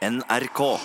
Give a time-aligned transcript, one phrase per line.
[0.00, 0.80] NRK.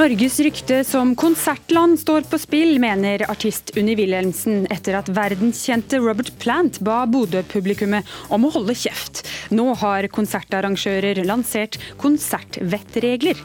[0.00, 6.32] Norges rykte som konsertland står på spill, mener artist Unni Wilhelmsen etter at verdenskjente Robert
[6.40, 9.26] Plant ba Bodø-publikummet om å holde kjeft.
[9.52, 13.44] Nå har konsertarrangører lansert konsertvettregler.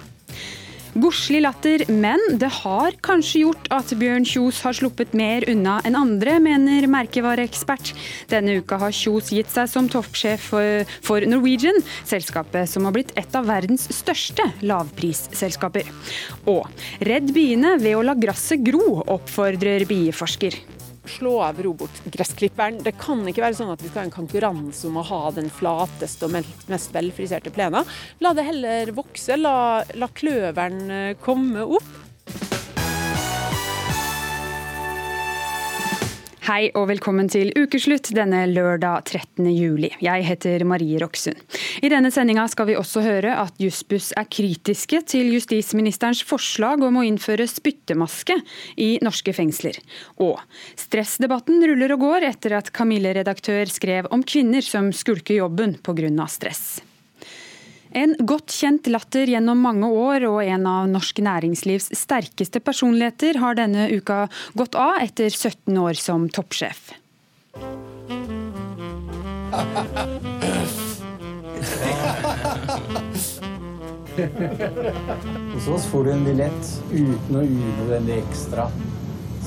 [0.96, 5.98] Godslig latter, men det har kanskje gjort at Bjørn Kjos har sluppet mer unna enn
[6.00, 7.92] andre, mener merkevareekspert.
[8.32, 13.36] Denne uka har Kjos gitt seg som toppsjef for Norwegian, selskapet som har blitt et
[13.36, 15.92] av verdens største lavprisselskaper.
[16.48, 16.64] Og
[17.04, 20.62] redd biene ved å la gresset gro, oppfordrer bieforsker
[21.12, 22.82] slå av robotgressklipperen.
[22.86, 25.52] Det kan ikke være sånn at vi skal ha en konkurranse om å ha den
[25.54, 26.36] flateste og
[26.72, 27.84] mest velfriserte plena.
[28.24, 31.94] La det heller vokse, la, la kløveren eh, komme opp.
[36.46, 39.48] Hei og velkommen til ukeslutt denne lørdag 13.
[39.50, 39.90] juli.
[39.98, 41.42] Jeg heter Marie Roksund.
[41.82, 47.02] I denne sendinga skal vi også høre at Jussbuss er kritiske til justisministerens forslag om
[47.02, 48.38] å innføre spyttemaske
[48.78, 49.82] i norske fengsler.
[50.22, 50.38] Og
[50.78, 56.30] stressdebatten ruller og går etter at Kamille-redaktør skrev om kvinner som skulker jobben pga.
[56.30, 56.68] stress.
[57.96, 63.56] En godt kjent latter gjennom mange år og en av norsk næringslivs sterkeste personligheter har
[63.56, 64.26] denne uka
[64.60, 66.92] gått av etter 17 år som toppsjef.
[75.54, 78.68] Hos oss får du en billett uten noe unødvendig ekstra.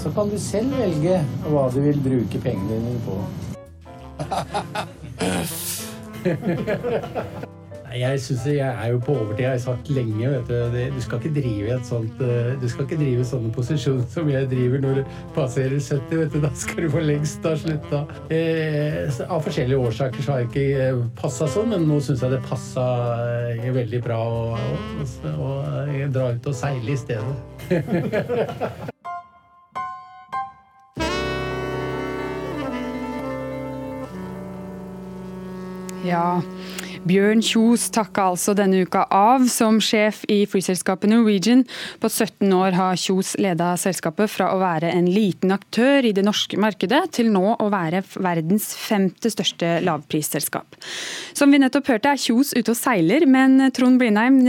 [0.01, 3.21] Så kan du selv velge hva du vil bruke pengene dine på.
[7.97, 9.45] Jeg synes jeg er jo på overtid.
[9.45, 12.85] Jeg har sagt lenge vet du, du skal ikke drive et sånt, eh, du skal
[12.85, 15.05] ikke drive sånne posisjoner som jeg driver når du
[15.37, 16.19] passerer 70.
[16.19, 18.03] vet du, Da skal du for lengst ha slutta.
[18.35, 22.37] Eh, av forskjellige årsaker så har jeg ikke eh, passa sånn, men nå syns jeg
[22.37, 22.85] det passa
[23.55, 25.51] eh, veldig bra å, å, å,
[26.13, 27.37] dra ut og seile i stedet.
[36.09, 36.43] Ja,
[37.07, 41.65] Bjørn Kjos takka altså denne uka av som sjef i flyselskapet Norwegian.
[42.03, 46.25] På 17 år har Kjos leda selskapet fra å være en liten aktør i det
[46.27, 50.79] norske markedet, til nå å være verdens femte største lavprisselskap.
[51.39, 54.41] Som vi nettopp hørte er Kjos ute og seiler, men Trond Blindheim,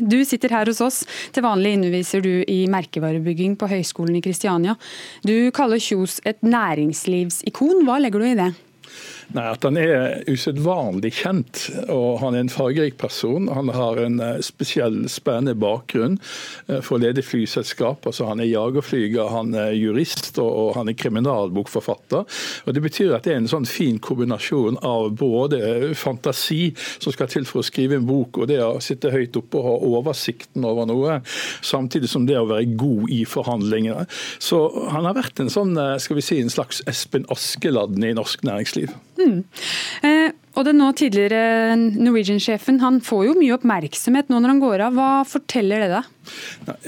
[0.00, 1.02] du sitter her hos oss.
[1.34, 4.78] Til vanlig underviser du i merkevarebygging på Høgskolen i Kristiania.
[5.26, 7.84] Du kaller Kjos et næringslivsikon.
[7.84, 8.54] Hva legger du i det?
[9.36, 13.50] Nei, At han er usedvanlig kjent, og han er en fargerik person.
[13.52, 16.16] Han har en eh, spesiell, spennende bakgrunn
[16.68, 18.08] eh, for å lede flyselskap.
[18.08, 22.24] Altså, han er jagerflyger, han er jurist og han er kriminalbokforfatter.
[22.64, 27.28] Og Det betyr at det er en sånn fin kombinasjon av både fantasi som skal
[27.28, 30.64] til for å skrive en bok, og det å sitte høyt oppe og ha oversikten
[30.68, 31.18] over noe,
[31.60, 34.08] samtidig som det å være god i forhandlingene.
[34.40, 34.62] Så
[34.94, 38.48] han har vært en sånn, eh, skal vi si, en slags Espen Askeladden i norsk
[38.48, 38.96] næringsliv.
[39.18, 39.40] Mm.
[40.06, 44.86] Eh, og den nå tidligere Norwegian-sjefen han får jo mye oppmerksomhet nå når han går
[44.88, 44.96] av.
[44.98, 46.08] Hva forteller det deg?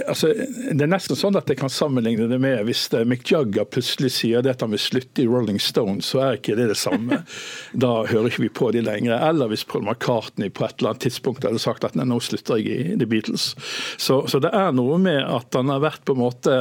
[0.06, 4.12] Altså, det er nesten sånn at jeg kan sammenligne det med hvis Mick Jagger plutselig
[4.17, 7.23] sier at han vil slutte i Rolling Stones, så er ikke det det samme.
[7.81, 9.15] Da hører ikke vi på de lenger.
[9.28, 12.59] Eller hvis Paul McCartney på et eller annet tidspunkt hadde sagt at nei, nå slutter
[12.59, 13.53] jeg i The Beatles.
[14.01, 16.57] Så, så, det er noe med at han har vært på en måte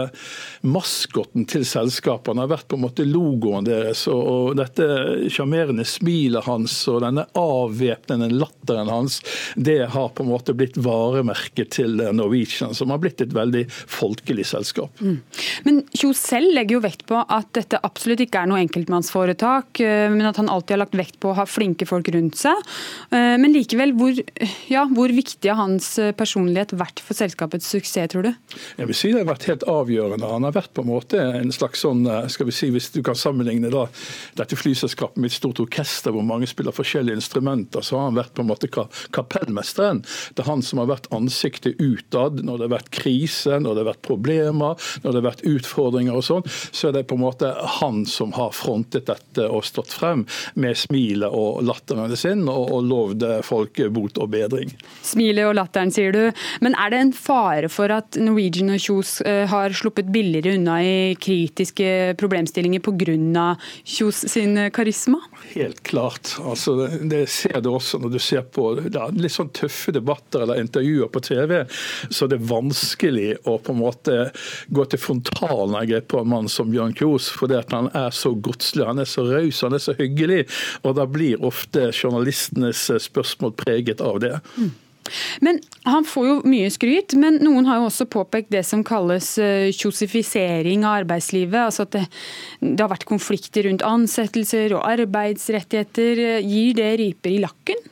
[0.62, 2.32] maskotten til selskapet.
[2.34, 4.06] Han har vært på en måte logoen deres.
[4.12, 4.88] Og, og dette
[5.34, 9.20] sjarmerende smilet hans og denne avvæpnende latteren hans,
[9.56, 14.46] det har på en måte blitt varemerket til Norwegian som har blitt et veldig folkelig
[14.50, 15.02] selskap.
[15.02, 15.20] Mm.
[15.66, 20.08] Men Kjos selv legger jo vekt på at dette absolutt ikke er noe enkeltmannsforetak, eh,
[20.14, 22.56] men at han alltid har lagt vekt på å ha flinke folk rundt seg.
[23.12, 24.20] Eh, men likevel, hvor,
[24.72, 28.32] ja, hvor viktig har hans eh, personlighet vært for selskapets suksess, tror du?
[28.80, 30.30] Jeg vil si det har vært helt avgjørende.
[30.30, 33.18] Han har vært på en måte en slags sånn, skal vi si, hvis du kan
[33.18, 33.86] sammenligne da,
[34.40, 38.36] dette flyselskapet med et stort orkester hvor mange spiller forskjellige instrumenter, så har han vært
[38.38, 38.70] på en måte
[39.16, 40.04] kapellmesteren.
[40.36, 43.76] Det er han som har vært ansiktet utad når når det har vært krise, når
[43.76, 47.16] det har vært problemer, når det har vært utfordringer og sånn, så er det på
[47.16, 50.26] en måte han som har frontet dette og stått frem
[50.60, 54.74] med smilet og latteren sin og, og lovd folk bot og bedring.
[55.06, 56.22] Smilet og latteren, sier du.
[56.64, 60.80] Men er det en fare for at Norwegian og Kjos eh, har sluppet billigere unna
[60.84, 62.98] i kritiske problemstillinger pga.
[63.88, 65.22] Kjos sin karisma?
[65.54, 66.36] Helt klart.
[66.44, 66.76] Altså,
[67.10, 71.12] det ser du også når du ser på ja, litt sånn tøffe debatter eller intervjuer
[71.14, 71.56] på TV.
[72.10, 74.18] Så det vanskelig å på en måte
[74.74, 79.02] gå til frontalangrep på en mann som Bjørn Kjos, fordi han er så godslig, han
[79.02, 80.44] er så raus, han er så hyggelig.
[80.84, 84.38] Og da blir ofte journalistenes spørsmål preget av det.
[84.58, 84.72] Mm.
[85.42, 89.32] Men Han får jo mye skryt, men noen har jo også påpekt det som kalles
[89.42, 91.60] eh, kjosifisering av arbeidslivet.
[91.60, 92.04] altså at det,
[92.62, 96.44] det har vært konflikter rundt ansettelser og arbeidsrettigheter.
[96.46, 97.90] Gir det riper i lakken?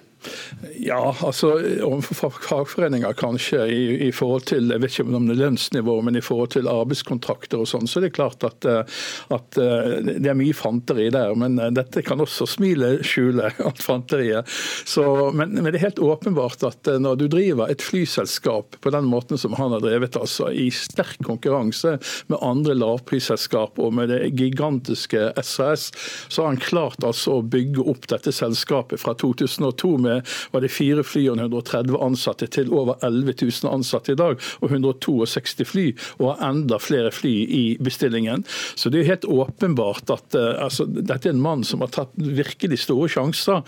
[0.81, 1.53] Ja, altså
[1.85, 6.17] overfor fagforeninger kanskje i, i, forhold til jeg vet ikke om det er lønnsnivå, men
[6.17, 8.99] i forhold til arbeidskontrakter og sånn, så er det klart at, eh,
[9.33, 11.33] at, eh, det er mye fanteri der.
[11.39, 14.49] Men eh, dette kan også smilet skjule, at fanteriet.
[14.87, 15.03] Så,
[15.33, 19.39] men, men, det er helt åpenbart at når du driver et flyselskap på den måten
[19.39, 21.97] som han har drevet, altså i sterk konkurranse
[22.31, 25.89] med andre lavprisselskap og med det gigantiske SAS,
[26.27, 30.16] så har han klart altså å bygge opp dette selskapet fra 2002 med
[30.51, 34.71] var det fire fly og 130 ansatte til over 11 000 ansatte i dag, og
[34.71, 35.87] 162 fly,
[36.19, 38.45] og har enda flere fly i bestillingen.
[38.75, 42.13] Så det er helt åpenbart at uh, altså, dette er en mann som har tatt
[42.17, 43.63] virkelig store sjanser.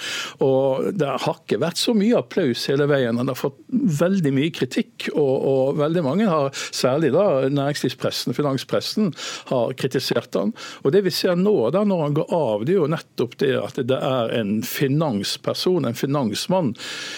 [0.46, 3.20] Og det har ikke vært så mye applaus hele veien.
[3.20, 3.60] Han har fått
[4.00, 9.14] veldig mye kritikk, og, og veldig mange har, særlig da næringslivspressen, finanspressen,
[9.52, 10.54] har kritisert han.
[10.84, 13.54] Og det vi ser nå, da når han går av, det er jo nettopp det
[13.60, 16.76] at det er en finansperson, en finans finansmann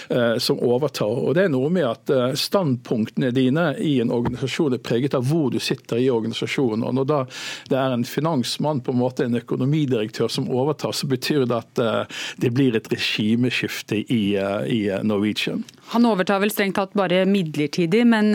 [0.10, 1.06] eh, som overtar.
[1.06, 5.26] Og Det er noe med at eh, standpunktene dine i en organisasjon er preget av
[5.28, 6.84] hvor du sitter i organisasjonen.
[6.84, 7.22] og Når da
[7.70, 11.80] det er en finansmann, på en måte en økonomidirektør, som overtar, så betyr det at
[11.80, 14.38] eh, det blir et regimeskifte i,
[14.68, 15.64] i Norwegian.
[15.92, 18.32] Han overtar vel strengt tatt bare midlertidig, men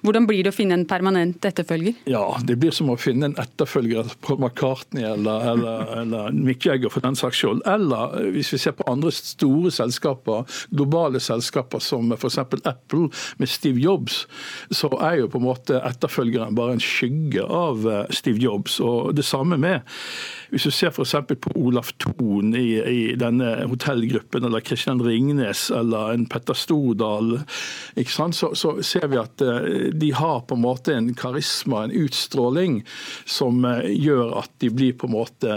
[0.00, 1.98] hvordan blir det å finne en permanent etterfølger?
[2.08, 6.92] Ja, Det blir som å finne en etterfølger på McCartney eller, eller, eller Mick Jagger
[6.92, 7.60] for den saks skyld.
[7.68, 12.38] Eller hvis vi ser på andre store selskaper selskaper, globale selskaper som f.eks.
[12.38, 14.26] Apple med Steve Jobs,
[14.70, 18.80] så er jo på en måte etterfølgeren bare en skygge av eh, Steve Jobs.
[18.80, 19.82] Og det samme med
[20.50, 21.14] hvis du ser f.eks.
[21.42, 27.40] på Olaf Thon i, i, denne hotellgruppen, eller Kristian Ringnes eller en Petter Stordal,
[28.06, 32.78] så, så, ser vi at eh, de har på en måte en karisma, en utstråling,
[33.26, 35.56] som eh, gjør at de blir på en måte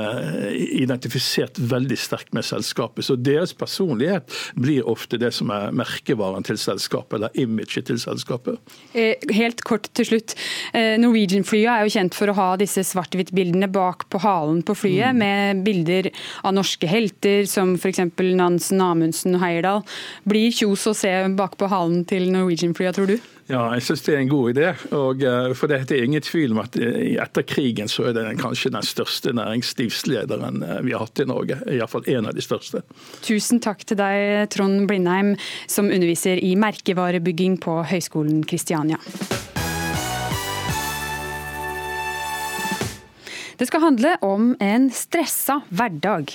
[0.49, 3.05] identifisert veldig sterkt med selskapet.
[3.05, 8.59] Så deres personlighet blir ofte det som er merkevaren til selskapet, eller imaget til selskapet.
[8.93, 10.35] Eh, helt kort til slutt.
[10.73, 15.15] Eh, Norwegian-flyet er jo kjent for å ha disse svart-hvitt-bildene bak på halen på flyet,
[15.15, 15.19] mm.
[15.23, 16.11] med bilder
[16.43, 18.03] av norske helter som f.eks.
[18.39, 19.83] Nansen, Amundsen og Heierdal.
[20.29, 23.19] Blir Kjos å se bak på halen til Norwegian-flyet, tror du?
[23.49, 24.67] Ja, jeg syns det er en god idé.
[24.93, 28.69] Og, eh, for det er ingen tvil om at etter krigen så er det kanskje
[28.75, 31.57] den største næringslivslederen vi har hatt i Norge.
[31.65, 32.83] Iallfall en av de største.
[33.25, 35.33] Tusen takk til deg, Trond Blindheim,
[35.65, 39.01] som underviser i merkevarebygging på Høgskolen Kristiania.
[43.59, 46.31] Det skal handle om en stressa hverdag.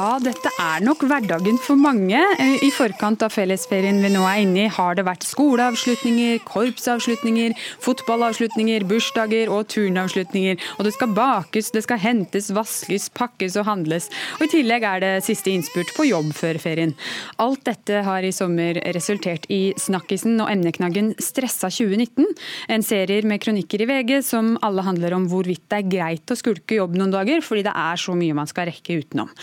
[0.00, 2.16] Ja, dette er nok hverdagen for mange.
[2.40, 7.52] I forkant av fellesferien vi nå er inne i, har det vært skoleavslutninger, korpsavslutninger,
[7.84, 10.56] fotballavslutninger, bursdager og turnavslutninger.
[10.78, 14.08] Og det skal bakes, det skal hentes, vaskes, pakkes og handles.
[14.38, 16.94] Og I tillegg er det siste innspurt på jobb før ferien.
[17.42, 22.24] Alt dette har i sommer resultert i Snakkisen og emneknaggen Stressa 2019.
[22.72, 26.40] En serie med kronikker i VG som alle handler om hvorvidt det er greit å
[26.40, 29.36] skulke jobb noen dager, fordi det er så mye man skal rekke utenom.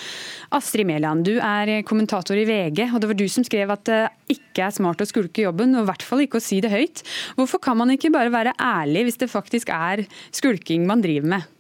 [0.56, 4.00] Astrid Mæland, du er kommentator i VG, og det var du som skrev at det
[4.38, 7.04] ikke er smart å skulke jobben, og i hvert fall ikke å si det høyt.
[7.36, 11.54] Hvorfor kan man ikke bare være ærlig hvis det faktisk er skulking man driver med?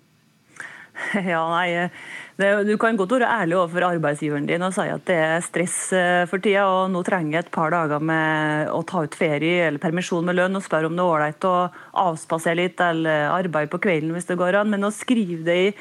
[1.29, 1.89] Ja, nei,
[2.37, 5.75] det, Du kan godt være ærlig overfor arbeidsgiveren din og si at det er stress
[5.95, 9.67] eh, for tida, og nå trenger jeg et par dager med å ta ut ferie
[9.67, 11.55] eller permisjon med lønn og spørre om det er ålreit å
[12.07, 14.73] avspasere litt eller arbeide på kvelden hvis det går an.
[14.73, 15.75] Men å skrive det i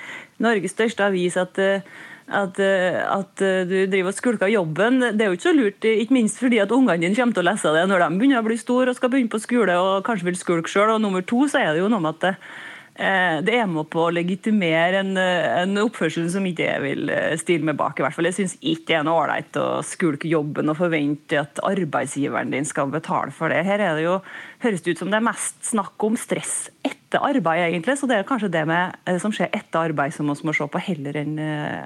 [0.45, 5.00] Norges største avis at uh, at, at, du driver og skulker jobben.
[5.14, 7.50] Det er jo ikke så lurt, ikke minst fordi at ungene dine kommer til å
[7.50, 10.30] lese det når de begynner å bli store og skal begynne på skole og kanskje
[10.30, 10.97] vil skulke sjøl.
[10.97, 12.65] Og nummer to så er det jo noe med at Eh,
[12.97, 17.37] det er med på å legitimere en, eh, en, oppførsel som ikke jeg vil eh,
[17.41, 17.99] stille meg bak.
[17.99, 18.29] i hvert fall.
[18.31, 22.69] Jeg syns ikke det er noe ålreit å skulke jobben og forvente at arbeidsgiveren din
[22.69, 23.65] skal betale for det.
[23.69, 24.19] Her er det jo,
[24.65, 27.99] høres det ut som det er mest snakk om stress etter arbeid, egentlig.
[28.00, 30.85] Så det er kanskje det med, som skjer etter arbeid som vi må se på,
[30.88, 31.37] heller enn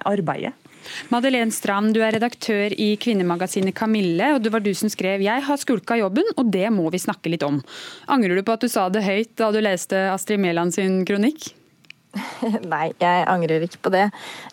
[0.07, 0.55] arbeidet.
[1.11, 5.43] Madeleine Strand, du er redaktør i kvinnemagasinet Kamille, og det var du som skrev 'Jeg
[5.43, 7.63] har skulka jobben, og det må vi snakke litt om'.
[8.09, 11.60] Angrer du på at du sa det høyt da du leste Astrid Mæland sin kronikk?
[12.73, 14.07] Nei, jeg angrer ikke på det.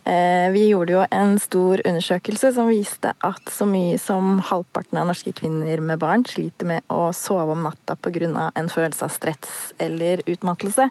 [0.05, 5.07] Eh, vi gjorde jo en stor undersøkelse som viste at så mye som halvparten av
[5.09, 8.51] norske kvinner med barn sliter med å sove om natta pga.
[8.55, 10.89] en følelse av stress eller utmattelse.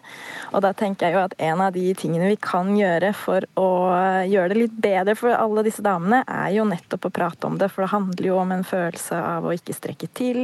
[0.53, 3.69] Og da tenker jeg jo at en av de tingene vi kan gjøre for å
[4.27, 7.71] gjøre det litt bedre for alle disse damene, er jo nettopp å prate om det.
[7.71, 10.41] For det handler jo om en følelse av å ikke strekke til,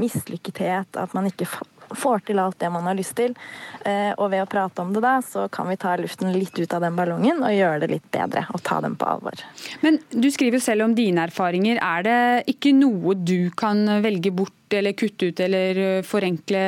[0.00, 1.48] mislykkethet, at man ikke
[1.96, 3.36] får til alt det man har lyst til.
[3.84, 6.74] Eh, og ved å prate om det da, så kan vi ta luften litt ut
[6.74, 8.46] av den ballongen og gjøre det litt bedre.
[8.54, 9.44] Og ta dem på alvor.
[9.84, 11.80] Men du skriver jo selv om dine erfaringer.
[11.82, 12.18] Er det
[12.54, 16.66] ikke noe du kan velge bort eller kutte ut eller forenkle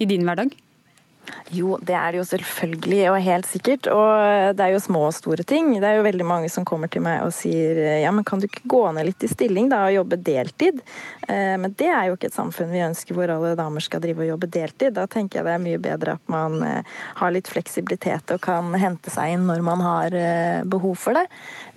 [0.00, 0.56] i din hverdag?
[1.50, 3.88] Jo, det er det jo selvfølgelig og helt sikkert.
[3.90, 5.72] Og det er jo små og store ting.
[5.82, 8.46] Det er jo veldig mange som kommer til meg og sier ja, men kan du
[8.46, 10.82] ikke gå ned litt i stilling da og jobbe deltid?
[11.28, 14.24] Eh, men det er jo ikke et samfunn vi ønsker hvor alle damer skal drive
[14.24, 14.94] og jobbe deltid.
[14.98, 18.70] Da tenker jeg det er mye bedre at man eh, har litt fleksibilitet og kan
[18.78, 21.26] hente seg inn når man har eh, behov for det.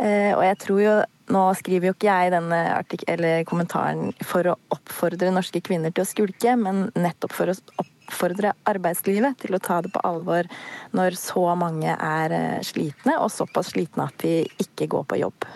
[0.04, 0.94] Og jeg tror jo
[1.32, 6.56] nå skriver jo ikke jeg denne kommentaren for å oppfordre norske kvinner til å skulke,
[6.60, 10.48] men nettopp for å opp oppfordre arbeidslivet til å ta det på alvor
[10.96, 15.48] når så mange er eh, slitne, og såpass slitne at de ikke går på jobb.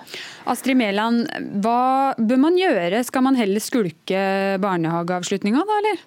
[0.49, 1.27] Astrid Mæland,
[1.63, 3.03] hva bør man gjøre?
[3.07, 4.21] Skal man heller skulke
[4.63, 6.05] barnehageavslutninga, da, eller?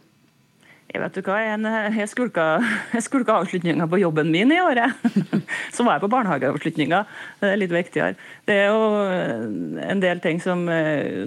[0.90, 2.44] Jeg vet du hva, jeg skulka,
[2.90, 4.96] jeg skulka avslutninga på jobben min i året.
[5.74, 7.04] Så var jeg på barnehageavslutninga.
[7.38, 8.16] Det er litt viktigere.
[8.48, 10.64] Det er jo en del ting som,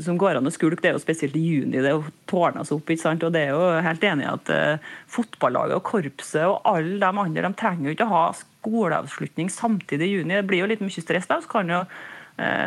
[0.04, 0.82] som går an å skulke.
[0.84, 1.78] Det er jo spesielt i juni.
[1.78, 2.92] Det er jo tårna opp.
[2.92, 3.24] ikke sant?
[3.24, 7.48] Og det er jo helt enig at uh, fotballaget og korpset og alle de andre
[7.48, 10.36] de trenger jo ikke å ha skoleavslutning samtidig i juni.
[10.42, 11.40] Det blir jo litt mye stress da.
[11.40, 12.13] Så kan jo Eh,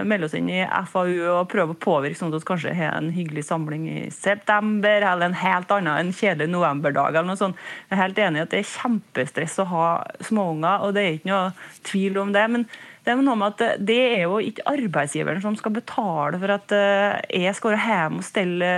[0.06, 3.08] melde oss inn i FAU og prøve å påvirke sånn at vi kanskje har en
[3.10, 7.16] hyggelig samling i september, eller en helt annen en kjedelig novemberdag.
[7.16, 7.58] eller noe sånt.
[7.88, 9.88] Jeg er helt enig i at det er kjempestress å ha
[10.22, 12.46] småunger, og det er ikke noe tvil om det.
[12.50, 12.68] men
[13.06, 16.72] det er noe med at det er jo ikke arbeidsgiveren som skal betale for at
[16.74, 18.70] eh, jeg skal være hjem og stelle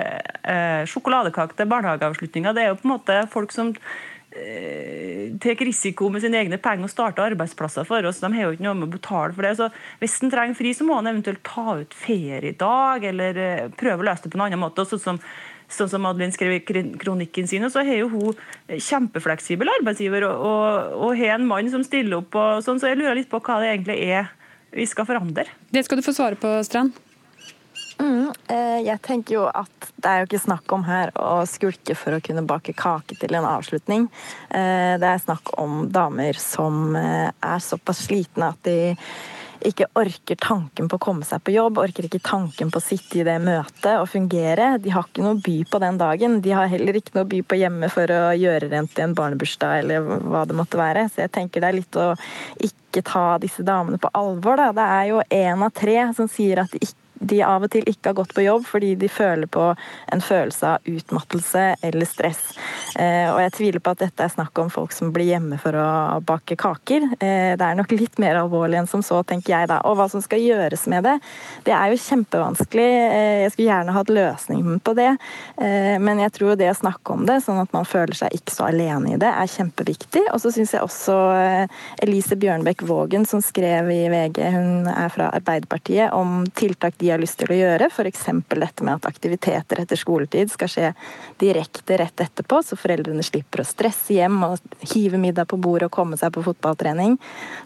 [0.44, 2.52] eh, sjokoladekake til barnehageavslutninga.
[2.52, 4.17] Det er jo på en måte folk som Eh,
[5.42, 8.20] tar risiko med sine egne penger og starter arbeidsplasser for oss.
[8.22, 9.54] De har jo ikke noe med å betale for det.
[9.58, 9.68] Så
[10.02, 14.08] hvis en trenger fri, så må en eventuelt ta ut feriedag, eller eh, prøve å
[14.10, 14.86] løse det på en annen måte.
[14.88, 15.20] Sånn som,
[15.72, 21.18] sånn som Adeline skrev i kronikken sin, så har jo hun kjempefleksibel arbeidsgiver og, og
[21.18, 22.34] har en mann som stiller opp.
[22.38, 24.32] og sånn, Så jeg lurer litt på hva det egentlig er
[24.74, 25.46] vi skal forandre.
[25.72, 26.96] Det skal du få svare på, Strand.
[27.98, 31.96] Mm, eh, jeg tenker jo at det er jo ikke snakk om her å skulke
[31.98, 34.06] for å kunne bake kake til en avslutning.
[34.50, 38.94] Eh, det er snakk om damer som eh, er såpass slitne at de
[39.66, 43.18] ikke orker tanken på å komme seg på jobb, orker ikke tanken på å sitte
[43.18, 44.76] i det møtet og fungere.
[44.78, 46.38] De har ikke noe by på den dagen.
[46.44, 49.82] De har heller ikke noe by på hjemme for å gjøre rent i en barnebursdag
[49.82, 51.08] eller hva det måtte være.
[51.10, 52.12] Så jeg tenker det er litt å
[52.70, 54.62] ikke ta disse damene på alvor.
[54.62, 54.70] Da.
[54.78, 57.86] Det er jo én av tre som sier at de ikke de av og til
[57.88, 59.64] ikke har gått på jobb fordi de føler på
[60.12, 62.42] en følelse av utmattelse eller stress.
[62.98, 65.76] Eh, og jeg tviler på at dette er snakk om folk som blir hjemme for
[65.78, 65.88] å
[66.24, 67.08] bake kaker.
[67.18, 69.80] Eh, det er nok litt mer alvorlig enn som så, tenker jeg da.
[69.88, 71.16] Og hva som skal gjøres med det,
[71.66, 72.88] det er jo kjempevanskelig.
[73.08, 75.10] Eh, jeg skulle gjerne hatt løsningen på det,
[75.58, 78.66] men jeg tror det å snakke om det, sånn at man føler seg ikke så
[78.68, 80.24] alene i det, er kjempeviktig.
[80.32, 81.16] Og så syns jeg også
[82.04, 87.20] Elise Bjørnbekk Vågen, som skrev i VG, hun er fra Arbeiderpartiet, om tiltak de har
[87.20, 87.88] lyst til å gjøre.
[87.92, 88.24] F.eks.
[88.48, 90.92] dette med at aktiviteter etter skoletid skal skje
[91.40, 95.94] direkte rett etterpå, så foreldrene slipper å stresse hjem og hive middag på bordet og
[95.94, 97.18] komme seg på fotballtrening.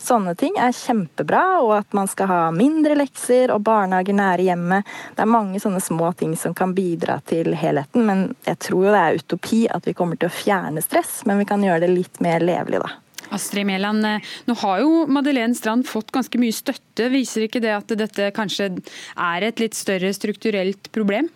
[0.03, 4.91] Sånne ting er kjempebra, og at man skal ha mindre lekser og barnehager nære hjemmet.
[5.17, 8.95] Det er mange sånne små ting som kan bidra til helheten, men jeg tror jo
[8.95, 11.95] det er utopi at vi kommer til å fjerne stress, men vi kan gjøre det
[11.95, 12.93] litt mer levelig, da.
[13.33, 17.11] Astrid Mæland, eh, nå har jo Madeleine Strand fått ganske mye støtte.
[17.13, 18.71] Viser ikke det at dette kanskje
[19.17, 21.31] er et litt større strukturelt problem?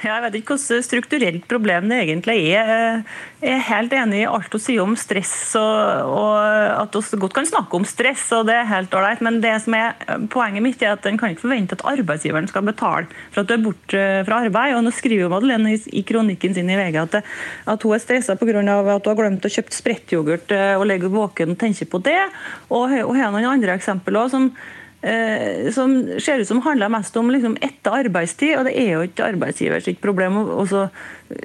[0.00, 3.02] Jeg vet ikke hvordan strukturelt problem det egentlig er.
[3.40, 7.36] Jeg er helt enig i alt hun sier om stress, og, og at vi godt
[7.36, 8.24] kan snakke om stress.
[8.36, 9.92] og det er helt ålreit, Men det som er
[10.32, 13.54] poenget mitt er at en kan ikke forvente at arbeidsgiveren skal betale for at du
[13.54, 14.76] er borte fra arbeid.
[14.78, 17.20] og Nå skriver Madeleine i kronikken sin i VG at,
[17.68, 18.56] at hun er stressa pga.
[18.56, 22.20] at hun har glemt å kjøpe sprettyoghurt eh, og ligger våken og tenker på det.
[22.70, 24.52] Og hun har noen andre eksempler som
[25.02, 29.06] Eh, som ser ut som handler mest om liksom etter arbeidstid, og det er jo
[29.06, 30.36] ikke arbeidsgivers problem.
[30.44, 30.86] Og så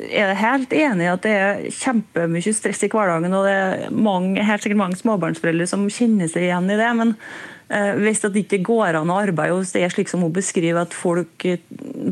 [0.09, 3.95] er jeg helt enig i at det er kjempemye stress i hverdagen, og det er
[3.95, 6.91] mange, helt sikkert mange småbarnsforeldre som kjenner seg igjen i det.
[6.99, 7.15] men
[7.65, 10.93] hvis det ikke går an å arbeide hos det er slik som hun beskriver at
[10.93, 11.45] folk,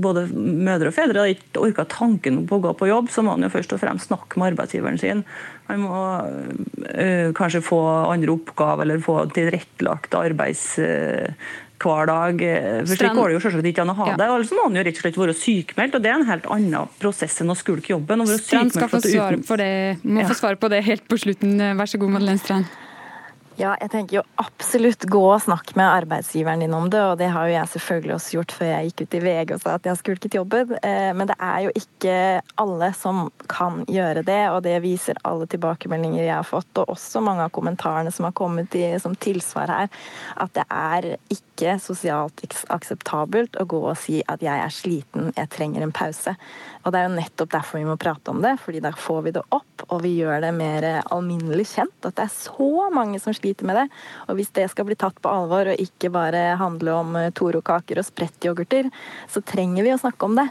[0.02, 3.46] både mødre og fedre, ikke orker tanken på å gå på jobb, så må han
[3.46, 5.22] jo først og fremst snakke med arbeidsgiveren sin.
[5.70, 10.66] Han må øh, kanskje få andre oppgaver eller få tilrettelagt arbeids
[11.84, 12.44] hver dag.
[12.88, 14.20] For slik går det jo selvsagt ikke an å ha ja.
[14.20, 14.30] det.
[14.30, 16.48] Eller så må han jo rett og slett være sykemeldt, og det er en helt
[16.56, 18.26] annen prosess enn å skulke jobben.
[18.34, 19.74] Strand skal få svar, på det.
[20.06, 20.30] Må ja.
[20.32, 21.60] få svar på det helt på slutten.
[21.80, 22.83] Vær så god, Madeleine Strand.
[23.54, 27.02] Ja, jeg tenker jo absolutt gå og snakk med arbeidsgiveren din om det.
[27.06, 29.62] Og det har jo jeg selvfølgelig også gjort før jeg gikk ut i VG og
[29.62, 30.74] sa at jeg skulket jobben.
[30.82, 32.16] Eh, men det er jo ikke
[32.64, 37.22] alle som kan gjøre det, og det viser alle tilbakemeldinger jeg har fått, og også
[37.22, 39.94] mange av kommentarene som har kommet i, som tilsvar her,
[40.42, 42.42] at det er ikke sosialt
[42.74, 46.34] akseptabelt å gå og si at jeg er sliten, jeg trenger en pause.
[46.84, 49.34] Og det er jo nettopp derfor vi må prate om det, fordi da får vi
[49.36, 53.36] det opp, og vi gjør det mer alminnelig kjent at det er så mange som
[53.36, 53.86] sliter med det.
[54.28, 58.08] Og hvis det skal bli tatt på alvor og ikke bare handle om Toro-kaker og
[58.10, 58.92] sprettyoghurter,
[59.32, 60.50] så trenger vi å snakke om det.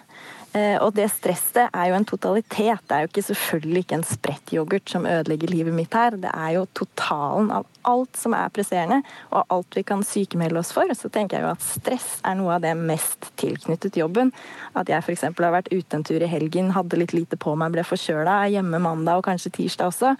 [0.52, 2.82] Eh, og det stresset er jo en totalitet.
[2.85, 6.18] Det er jo ikke selvfølgelig ikke en sprettyoghurt som ødelegger livet mitt her.
[6.21, 9.00] Det er jo totalen av alt som er presserende,
[9.32, 10.92] og alt vi kan sykemelde oss for.
[10.99, 14.35] Så tenker jeg jo at stress er noe av det mest tilknyttet jobben.
[14.76, 15.25] At jeg f.eks.
[15.32, 18.59] har vært ute en tur i helgen, hadde litt lite på meg, ble forkjøla, er
[18.59, 20.14] hjemme mandag og kanskje tirsdag også.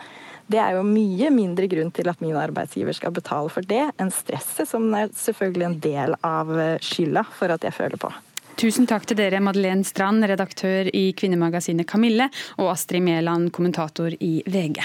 [0.49, 4.11] Det er jo mye mindre grunn til at min arbeidsgiver skal betale for det, enn
[4.13, 8.13] stresset, som er selvfølgelig en del av skylda for at jeg føler på.
[8.61, 12.29] Tusen takk til dere, Madeleine Strand, redaktør i kvinnemagasinet Kamille,
[12.61, 14.83] og Astrid Mæland, kommentator i VG.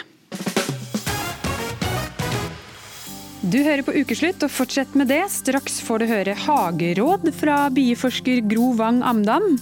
[3.48, 5.22] Du hører på Ukeslutt, og fortsett med det.
[5.32, 9.54] Straks får du høre hageråd fra bieforsker Gro Wang Amdam.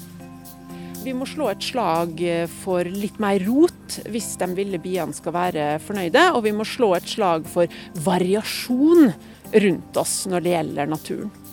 [1.06, 2.18] Vi må slå et slag
[2.64, 6.32] for litt mer rot hvis de ville biene skal være fornøyde.
[6.34, 7.70] Og vi må slå et slag for
[8.08, 9.12] variasjon
[9.54, 11.45] rundt oss når det gjelder naturen.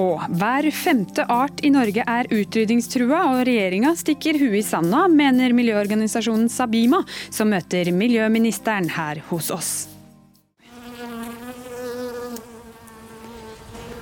[0.00, 5.56] Og hver femte art i Norge er utrydningstrua, og regjeringa stikker huet i sanda, mener
[5.56, 9.74] miljøorganisasjonen Sabima, som møter miljøministeren her hos oss.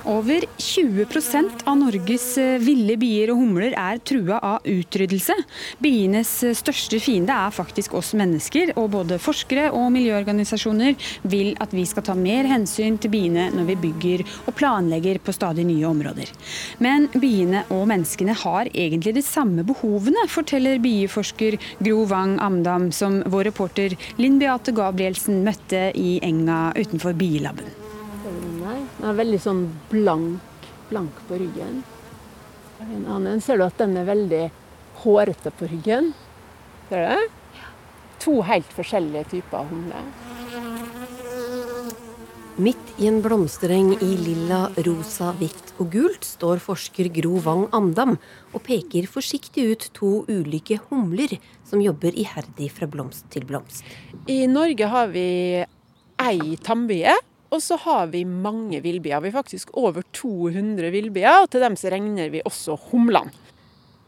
[0.05, 5.35] Over 20% av Norges eh, ville bier og humler er trua av utryddelse.
[5.79, 10.97] Bienes eh, største fiende er faktisk oss mennesker, og både forskere og miljøorganisasjoner
[11.31, 15.35] vil at vi skal ta mer hensyn til biene når vi bygger og planlegger på
[15.35, 16.33] stadig nye områder.
[16.83, 23.21] Men biene og menneskene har egentlig de samme behovene, forteller bieforsker Gro Wang Amdam, som
[23.23, 27.82] vår reporter Linn Beate Gabrielsen møtte i enga utenfor bielaben.
[28.33, 31.81] Den er veldig sånn blank, blank på ryggen.
[32.83, 34.43] En annen ser du at den er veldig
[35.03, 36.11] hårete på ryggen.
[36.89, 37.63] Ser du det?
[38.23, 40.05] To helt forskjellige typer humler.
[42.53, 48.13] Midt i en blomstereng i lilla, rosa, hvitt og gult står forsker Gro Wang Andam
[48.53, 51.33] og peker forsiktig ut to ulike humler
[51.65, 53.81] som jobber iherdig fra blomst til blomst.
[54.29, 55.27] I Norge har vi
[56.21, 57.17] ei tannbie
[57.53, 59.21] og så har vi mange villbier.
[59.21, 63.33] Vi har faktisk over 200 villbier, og til dem så regner vi også humlene.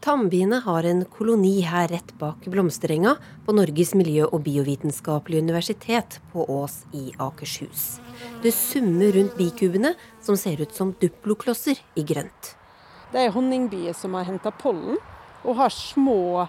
[0.06, 6.44] Tannbiene har en koloni her rett bak blomsterenga på Norges miljø- og biovitenskapelige universitet på
[6.52, 7.96] Ås i Akershus.
[8.42, 12.52] Det summer rundt bikubene, som ser ut som duploklosser i grønt.
[13.10, 15.00] Det er honningbier som har henta pollen,
[15.42, 16.46] og har små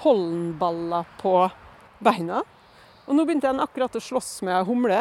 [0.00, 1.34] pollenballer på
[2.04, 2.42] beina.
[3.10, 5.00] Og nå begynte den akkurat å slåss med humle.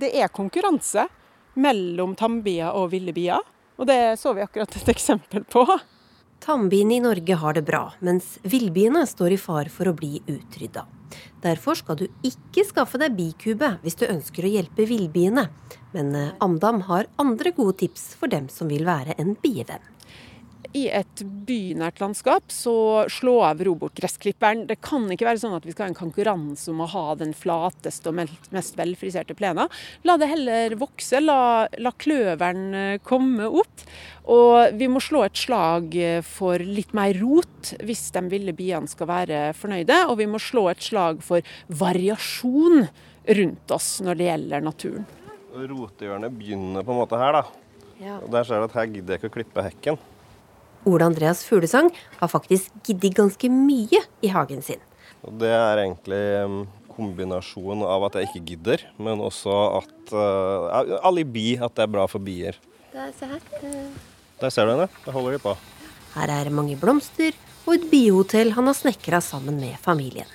[0.00, 1.06] Det er konkurranse
[1.54, 3.44] mellom tambier og ville bier.
[3.78, 5.62] Og det så vi akkurat et eksempel på.
[6.42, 10.84] Tambiene i Norge har det bra, mens villbiene står i fare for å bli utrydda.
[11.44, 15.46] Derfor skal du ikke skaffe deg bikube hvis du ønsker å hjelpe villbiene.
[15.94, 19.84] Men eh, Amdam har andre gode tips for dem som vil være en bievenn.
[20.76, 24.66] I et bynært landskap, så slå av robotgressklipperen.
[24.68, 27.32] Det kan ikke være sånn at vi skal ha en konkurranse om å ha den
[27.36, 28.18] flateste og
[28.54, 29.68] mest velfriserte plena.
[30.06, 33.86] La det heller vokse, la, la kløveren eh, komme opp.
[34.26, 35.94] Og vi må slå et slag
[36.26, 40.00] for litt mer rot hvis de ville biene skal være fornøyde.
[40.10, 42.88] Og vi må slå et slag for variasjon
[43.38, 45.06] rundt oss når det gjelder naturen.
[45.56, 47.46] Rotehjørnet begynner på en måte her, da.
[48.02, 48.18] Ja.
[48.20, 49.98] Og Der ser du at her gidder jeg ikke å klippe hekken.
[50.86, 54.82] Ole Andreas Fuglesang har faktisk giddet ganske mye i hagen sin.
[55.26, 61.00] Det er egentlig en um, kombinasjon av at jeg ikke gidder, men også at uh,
[61.06, 62.58] alibi at det er bra for bier.
[62.94, 63.42] Der, se her.
[64.40, 64.86] Der ser du henne.
[65.04, 65.56] Der holder de på.
[66.14, 67.34] Her er mange blomster
[67.66, 70.28] og et biehotell han har snekra sammen med familien.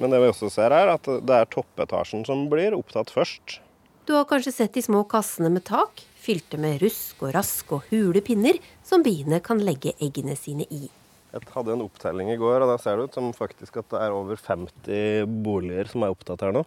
[0.00, 3.60] Men det vi også ser her, at det er toppetasjen som blir opptatt først.
[4.08, 6.02] Du har kanskje sett de små kassene med tak?
[6.22, 10.84] Fylte med rusk og rask og hule pinner som biene kan legge eggene sine i.
[11.32, 14.00] Jeg hadde en opptelling i går, og da ser det ut som faktisk at det
[14.04, 16.66] er over 50 boliger som er opptatt her nå.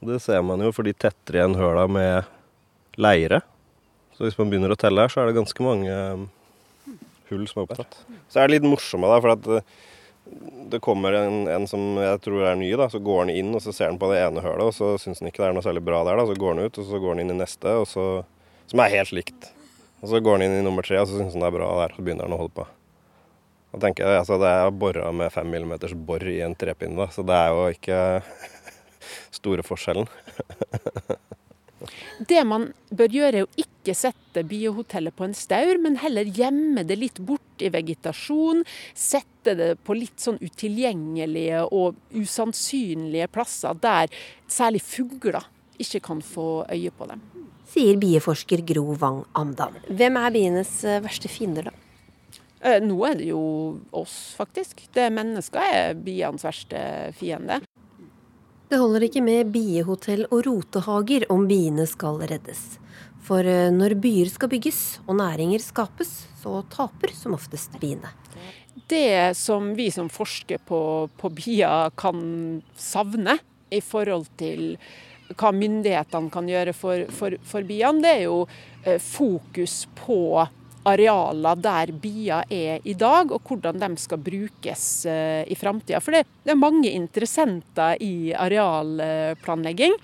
[0.00, 2.30] Det ser man jo, for de tetter igjen høla med
[2.96, 3.42] leire.
[4.16, 6.24] Så hvis man begynner å telle her, så er det ganske mange um,
[7.28, 8.00] hull som er opptatt.
[8.32, 9.76] Så er det litt morsomme, da, for at uh,
[10.72, 13.60] det kommer en, en, som jeg tror er ny, da, så går han inn og
[13.64, 15.66] så ser han på det ene hølet, og så syns han ikke det er noe
[15.68, 16.16] særlig bra der.
[16.16, 18.06] da, Så går han ut, og så går han inn i neste, og så
[18.70, 19.50] som er helt likt.
[20.00, 21.70] Og Så går han inn i nummer tre, og så syns han det er bra
[21.82, 22.68] der, så begynner han å holde på.
[23.70, 27.10] Da tenker jeg, altså Det er bora med fem millimeters bor i en trepinne, da,
[27.12, 27.98] så det er jo ikke
[29.40, 30.08] store forskjellen.
[32.30, 36.84] det man bør gjøre, er å ikke sette biohotellet på en staur, men heller gjemme
[36.86, 38.64] det litt bort i vegetasjon.
[38.96, 44.12] Sette det på litt sånn utilgjengelige og usannsynlige plasser der
[44.50, 45.48] særlig fugler
[45.80, 47.22] ikke kan få øye på dem
[47.70, 49.78] sier bieforsker Gro Wang Amdal.
[49.88, 51.74] Hvem er bienes eh, verste fiender, da?
[52.60, 53.42] Eh, nå er det jo
[53.96, 54.82] oss, faktisk.
[54.94, 56.80] Det Mennesker er bienes verste
[57.16, 57.60] fiende.
[58.70, 62.78] Det holder ikke med biehotell og rotehager om biene skal reddes.
[63.26, 68.10] For eh, når byer skal bygges og næringer skapes, så taper som oftest biene.
[68.90, 70.80] Det som vi som forsker på,
[71.18, 72.20] på bier kan
[72.78, 73.38] savne
[73.70, 74.76] i forhold til
[75.38, 78.40] hva myndighetene kan gjøre for, for, for biene, det er jo
[78.84, 80.46] eh, fokus på
[80.88, 86.00] arealer der bier er i dag, og hvordan de skal brukes eh, i framtida.
[86.00, 89.96] For det, er mange interessenter i arealplanlegging,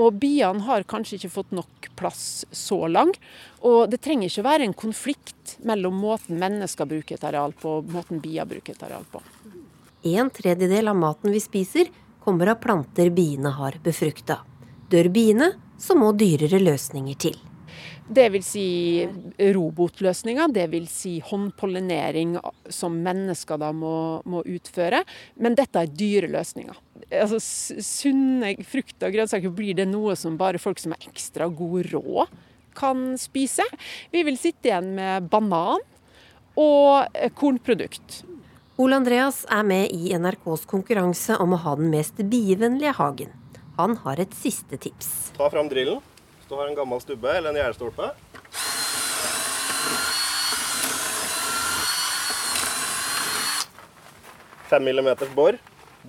[0.00, 3.20] og biene har kanskje ikke fått nok plass så langt.
[3.64, 7.92] Og det trenger ikke være en konflikt mellom måten mennesker bruker et areal på, og
[7.94, 9.22] måten bier bruker et areal på.
[10.04, 11.88] En tredjedel av maten vi spiser,
[12.24, 14.42] kommer av planter biene har befrukta.
[14.94, 17.36] Dør biene, så må dyrere løsninger til.
[18.04, 18.66] Det vil si
[19.56, 22.36] robotløsninger, det vil si håndpollinering
[22.72, 25.00] som mennesker da må, må utføre.
[25.40, 26.76] Men dette er dyre løsninger.
[27.08, 27.40] Altså,
[27.80, 32.36] sunne frukter og grønnsaker, blir det noe som bare folk som er ekstra god råd
[32.76, 33.64] kan spise?
[34.12, 35.82] Vi vil sitte igjen med banan
[36.60, 38.20] og kornprodukt.
[38.82, 43.32] Ole Andreas er med i NRKs konkurranse om å ha den mest bievennlige hagen.
[43.76, 45.32] Han har et siste tips.
[45.34, 45.98] Ta fram drillen.
[46.38, 48.12] Hvis du har en gammel stubbe eller en gjerdestolpe.
[54.70, 55.58] Fem millimeters bor.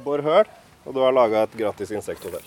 [0.06, 0.22] Bor.
[0.86, 2.46] Og du har laga et gratis insekthotell.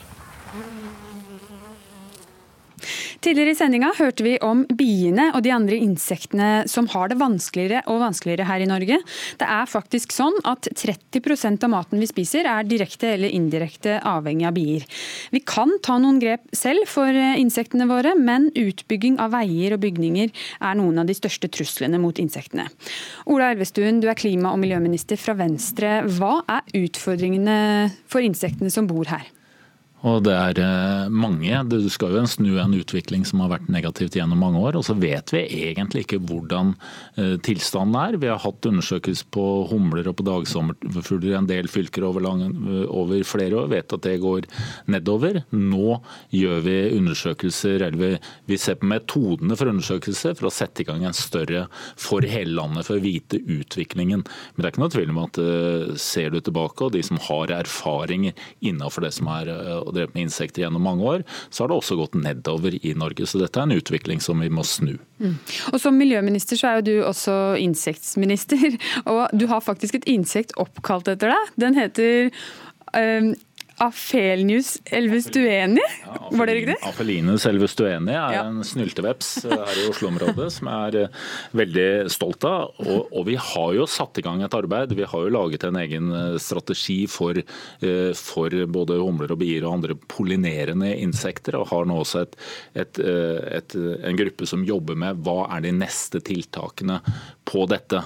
[3.19, 7.81] Tidligere i sendinga hørte vi om biene og de andre insektene som har det vanskeligere
[7.91, 9.01] og vanskeligere her i Norge.
[9.41, 14.47] Det er faktisk sånn at 30% av maten vi spiser er direkte eller indirekte avhengig
[14.47, 14.87] av bier.
[15.35, 19.83] Vi kan ta noen grep selv for eh, insektene våre, men utbygging av veier og
[19.83, 22.69] bygninger er noen av de største truslene mot insektene.
[23.27, 26.05] Ola Elvestuen, du er klima- og miljøminister fra Venstre.
[26.07, 27.59] Hva er utfordringene
[28.07, 29.27] for insektene som bor her?
[30.07, 31.51] Og det er eh, mange.
[31.67, 34.79] Du skal jo snu en utvikling som har vært negativt gjennom mange år.
[34.79, 36.75] Og så vet vi egentlig ikke hvordan
[37.19, 38.19] eh, tilstanden er.
[38.23, 42.45] Vi har hatt undersøkelser på humler og på dagsommerfugler i en del fylker over, lang,
[42.87, 43.73] over, flere år.
[43.73, 44.47] Vet at det går
[44.95, 45.41] nedover.
[45.51, 45.99] Nå
[46.35, 51.03] gjør vi undersøkelser, eller vi, ser på metodene for undersøkelser for å sette i gang
[51.09, 51.67] en større
[51.99, 54.23] for hele landet, for å vite utviklingen.
[54.23, 57.19] Men det er ikke noe tvil om at eh, ser du tilbake, og de som
[57.27, 59.51] har erfaringer innenfor det som er
[59.89, 63.27] og drevet med insekter gjennom mange år, så har det også gått nedover i Norge.
[63.29, 64.95] Så dette er en utvikling som vi må snu.
[65.19, 65.35] Mm.
[65.73, 68.79] Og Som miljøminister så er jo du også insektminister,
[69.11, 71.53] og du har faktisk et insekt oppkalt etter deg.
[71.61, 72.31] Den heter
[72.95, 73.33] um,
[73.79, 75.83] Afelnius elvestueni,
[76.31, 76.77] var det riktig?
[76.87, 78.43] Afelinus elvestueni er ja.
[78.49, 81.21] en snylteveps eh, her i Oslo-området som jeg er eh,
[81.61, 82.75] veldig stolt av.
[82.83, 84.97] Og, og, vi har jo satt i gang et arbeid.
[84.99, 87.39] Vi har jo laget en egen eh, strategi for,
[88.19, 92.37] for både humler og bier og andre pollinerende insekter, og har nå også et,
[92.83, 97.01] et, et, en gruppe som jobber med hva er de neste tiltakene
[97.49, 98.03] på dette.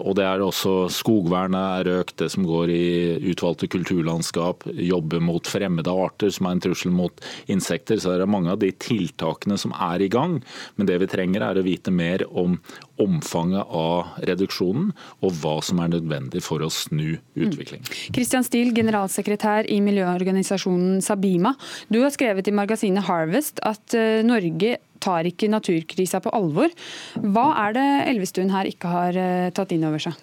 [0.00, 2.84] Og det er også Skogvernet er økt, det som går i
[3.32, 8.00] utvalgte kulturlandskap jobbe mot fremmede arter som er en trussel mot insekter.
[8.00, 10.40] Så det er mange av de tiltakene som er i gang.
[10.78, 12.58] Men det vi trenger er å vite mer om
[13.02, 14.92] omfanget av reduksjonen
[15.24, 17.86] og hva som er nødvendig for å snu utviklingen.
[18.14, 18.48] Kristian mm.
[18.48, 21.54] Stiel, generalsekretær i miljøorganisasjonen Sabima.
[21.90, 26.72] Du har skrevet i magasinet Harvest at eh, Norge tar ikke naturkrisa på alvor.
[27.20, 30.16] Hva er det Elvestuen her ikke har eh, tatt inn over seg?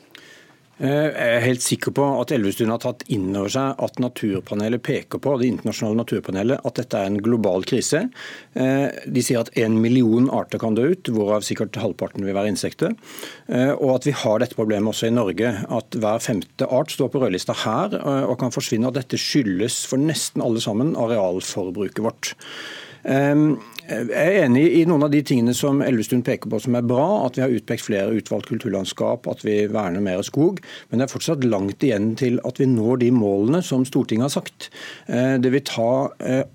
[0.82, 4.82] Eh, jeg er helt sikker på at Elvestuen har tatt inn over seg at naturpanelet
[4.82, 8.08] peker på det internasjonale naturpanelet, at dette er en global krise.
[8.58, 12.54] Eh, de sier at en million arter kan dø ut, hvorav sikkert halvparten vil være
[12.56, 12.98] insekter.
[13.46, 17.13] Eh, og at vi har dette problemet også i Norge, at hver femte art står
[17.13, 18.89] på rødlista her og kan forsvinne.
[18.89, 22.34] At dette skyldes for nesten alle sammen arealforbruket vårt.
[23.02, 27.26] Jeg er enig i noen av de tingene som Elvestuen peker på som er bra.
[27.26, 30.62] At vi har utpekt flere utvalgt kulturlandskap, at vi verner mer skog.
[30.90, 34.36] Men det er fortsatt langt igjen til at vi når de målene som Stortinget har
[34.38, 34.70] sagt.
[35.08, 36.46] Eh, det vil ta eh,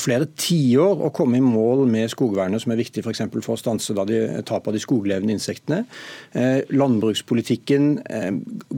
[0.00, 3.22] flere tiår å komme i mål med skogvernet, som er viktig f.eks.
[3.28, 5.84] For, for å stanse da de, tap av de skoglevende insektene.
[6.32, 8.30] Eh, landbrukspolitikken eh,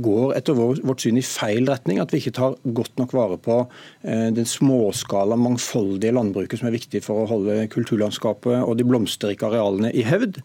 [0.05, 2.01] går etter vår, vårt syn i feil retning.
[2.03, 6.77] At vi ikke tar godt nok vare på eh, den småskala, mangfoldige landbruket som er
[6.77, 10.43] viktig for å holde kulturlandskapet og de blomsterrike arealene i hevd.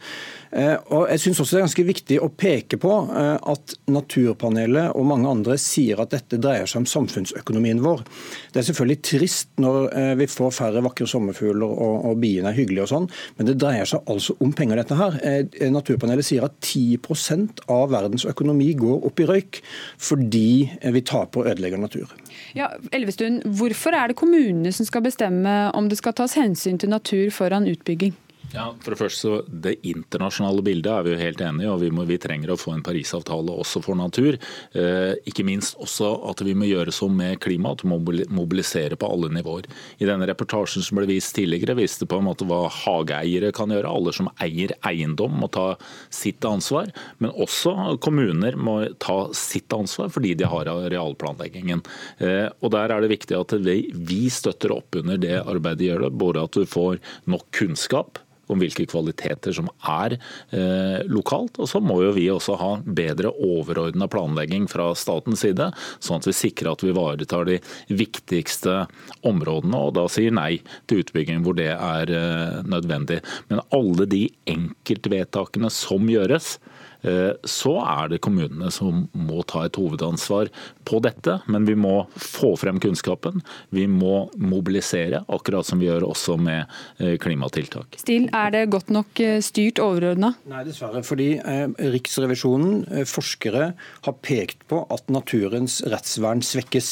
[0.55, 4.95] Eh, og jeg synes også Det er ganske viktig å peke på eh, at Naturpanelet
[4.95, 8.05] og mange andre sier at dette dreier seg om samfunnsøkonomien vår.
[8.53, 12.59] Det er selvfølgelig trist når eh, vi får færre vakre sommerfugler og, og biene er
[12.59, 15.19] hyggelige og sånn, men det dreier seg altså om penger, dette her.
[15.71, 19.61] Naturpanelet sier at 10% av verdens økonomi går opp i røyk
[20.01, 20.47] fordi
[20.95, 22.11] vi taper og ødelegger natur.
[22.55, 26.91] Ja, Elvestuen, hvorfor er det kommunene som skal bestemme om det skal tas hensyn til
[26.95, 28.15] natur foran utbygging?
[28.55, 31.81] Ja, for Det første, så det internasjonale bildet er vi jo helt enige i, og
[31.81, 34.37] vi, må, vi, trenger å få en Parisavtale også for natur.
[34.71, 39.09] Eh, ikke minst også at vi må gjøre så med klima, at vi mobilisere på
[39.11, 39.67] alle nivåer.
[39.99, 43.91] I denne reportasjen som ble vist tidligere, viste på en måte hva hageeiere kan gjøre.
[43.91, 45.67] Alle som eier eiendom må ta
[46.13, 51.83] sitt ansvar, men også kommuner må ta sitt ansvar fordi de har arealplanleggingen.
[52.23, 56.07] Eh, og Der er det viktig at vi, vi støtter opp under det arbeidet gjør,
[56.07, 61.59] det, både at du får nok kunnskap om hvilke kvaliteter som er eh, lokalt.
[61.61, 65.71] Og så må jo vi også ha bedre overordna planlegging fra statens side,
[66.03, 68.85] sånn at vi sikrer at vi ivaretar de viktigste
[69.25, 73.21] områdene, og da sier nei til utbygging hvor det er eh, nødvendig.
[73.51, 76.55] Men alle de enkeltvedtakene som gjøres,
[77.45, 80.49] så er det kommunene som må ta et hovedansvar
[80.87, 81.37] på dette.
[81.51, 83.43] Men vi må få frem kunnskapen.
[83.75, 86.65] Vi må mobilisere, akkurat som vi gjør også med
[86.99, 87.97] eh, klimatiltak.
[88.01, 90.33] Stil, er det godt nok eh, styrt overordna?
[90.49, 91.03] Nei, dessverre.
[91.05, 91.29] Fordi
[91.95, 93.71] Riksrevisjonen, forskere,
[94.05, 96.91] har pekt på at naturens rettsvern svekkes.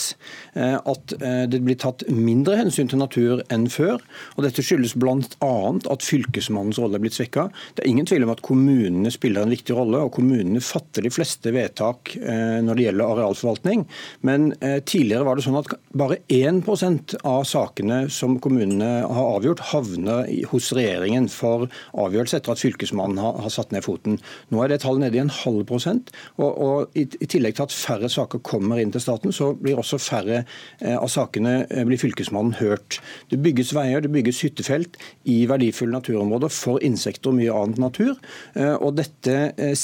[0.53, 1.13] At
[1.49, 4.01] det blir tatt mindre hensyn til natur enn før.
[4.35, 5.53] og Dette skyldes bl.a.
[5.93, 7.47] at fylkesmannens rolle er blitt svekka.
[7.75, 11.11] Det er ingen tvil om at kommunene spiller en viktig rolle og kommunene fatter de
[11.13, 13.85] fleste vedtak eh, når det gjelder arealforvaltning.
[14.27, 19.63] Men eh, tidligere var det sånn at bare 1% av sakene som kommunene har avgjort,
[19.71, 21.67] havner hos regjeringen for
[21.99, 24.19] avgjørelse etter at Fylkesmannen har satt ned foten.
[24.53, 26.13] Nå er det tallet nede i en halv prosent.
[26.41, 30.43] Og, i, tillegg til at færre saker kommer inn til staten, så blir også færre
[30.43, 32.99] eh, av sakene blir Fylkesmannen hørt.
[33.31, 38.17] Det bygges veier, det bygges hyttefelt i verdifulle naturområder for insekter og mye annet natur.
[38.83, 39.35] Og dette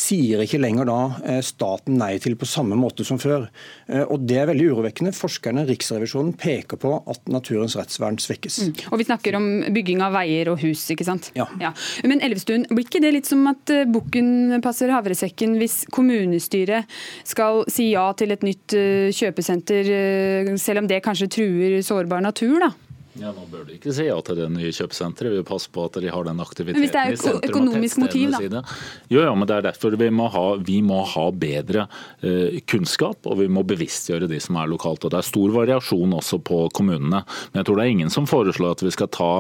[0.10, 3.48] sier ikke lenger da eh, staten nei til på samme måte som før.
[3.88, 5.14] Eh, og Det er veldig urovekkende.
[5.16, 8.60] Forskerne Riksrevisjonen peker på at naturens rettsvern svekkes.
[8.66, 8.74] Mm.
[8.92, 11.32] Og Vi snakker om bygging av veier og hus, ikke sant?
[11.38, 11.48] Ja.
[11.62, 11.74] ja.
[12.10, 16.90] Men Elvestuen, blir ikke det litt som at eh, bukken passer havresekken hvis kommunestyret
[17.28, 18.74] skal si ja til et nytt
[19.16, 19.88] kjøpesenter,
[20.62, 22.60] selv om det kanskje truer sårbar natur?
[22.64, 22.72] da?
[23.20, 25.34] Ja, Nå bør du ikke si ja til det nye kjøpesenteret.
[25.34, 28.00] Vi vil passe på at de har den aktiviteten Men hvis det er i økonomisk
[28.00, 28.62] motiv, da?
[29.12, 31.86] Jo, ja, men det er derfor vi må ha, vi må ha bedre
[32.24, 35.04] eh, kunnskap, og vi må bevisstgjøre de som er lokalt.
[35.04, 37.24] Og Det er stor variasjon også på kommunene.
[37.52, 39.32] Men jeg tror det er ingen som foreslår at vi skal ta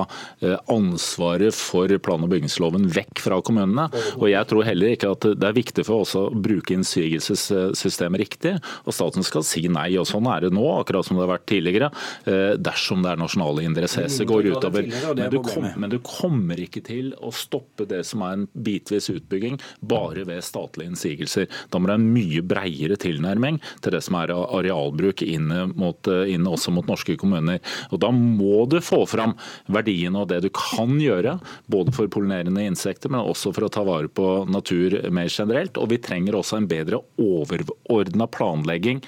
[0.43, 3.87] eh, ansvaret for plan- og bygningsloven vekk fra kommunene.
[4.17, 8.57] Og jeg tror heller ikke at det er viktig for oss å bruke innsigelsessystemet riktig,
[8.83, 9.93] og staten skal si nei.
[10.01, 11.91] og Sånn er det nå, akkurat som det har vært tidligere,
[12.27, 14.87] eh, dersom det er nasjonale interesser går utover.
[15.15, 19.09] Men du, kom, men du kommer ikke til å stoppe det som er en bitvis
[19.13, 21.49] utbygging, bare ved statlige innsigelser.
[21.71, 26.33] Da må det en mye breiere tilnærming til det som er arealbruk inne, mot, eh,
[26.35, 27.59] inne også mot norske kommuner.
[27.91, 29.35] Og Da må du få fram
[29.67, 31.37] verdiene og det du kan gjøre,
[31.69, 35.77] både for pollinerende insekter, men også for å ta vare på natur mer generelt.
[35.77, 39.03] Og vi trenger også en bedre overordna planlegging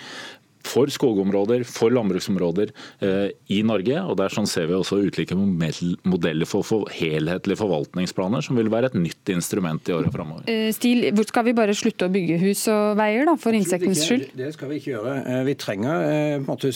[0.68, 2.72] for skogområder, for landbruksområder
[3.02, 3.98] eh, i Norge.
[4.02, 8.92] og der sånn ser vi også ulike modeller for, for helhetlige forvaltningsplaner, som vil være
[8.92, 10.48] et nytt instrument i åra framover.
[10.52, 14.04] Eh, Stil, hvor skal vi bare slutte å bygge hus og veier da, for insektenes
[14.08, 14.30] skyld?
[14.38, 15.16] Det skal vi ikke gjøre.
[15.22, 16.72] Eh, vi trenger eh, på en måte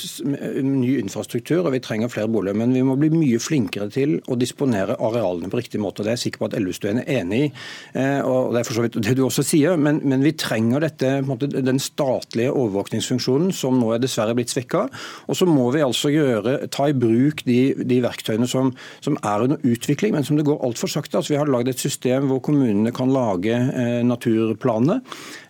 [0.66, 2.58] ny infrastruktur og vi trenger flere boliger.
[2.58, 6.04] Men vi må bli mye flinkere til å disponere arealene på riktig måte.
[6.06, 7.50] Det er jeg sikker på at Elvestuen er enig i.
[7.98, 10.84] Eh, og Det er for så vidt det du også sier, men, men vi trenger
[10.86, 14.86] dette, måte, den statlige overvåkningsfunksjonen som nå er dessverre blitt svekka.
[15.30, 18.72] Og så må vi altså gjøre, ta i bruk de, de verktøyene som,
[19.06, 21.20] som, er under utvikling, men som det går altfor sakte.
[21.20, 25.02] Altså, vi har lagd et system hvor kommunene kan lage eh, naturplaner.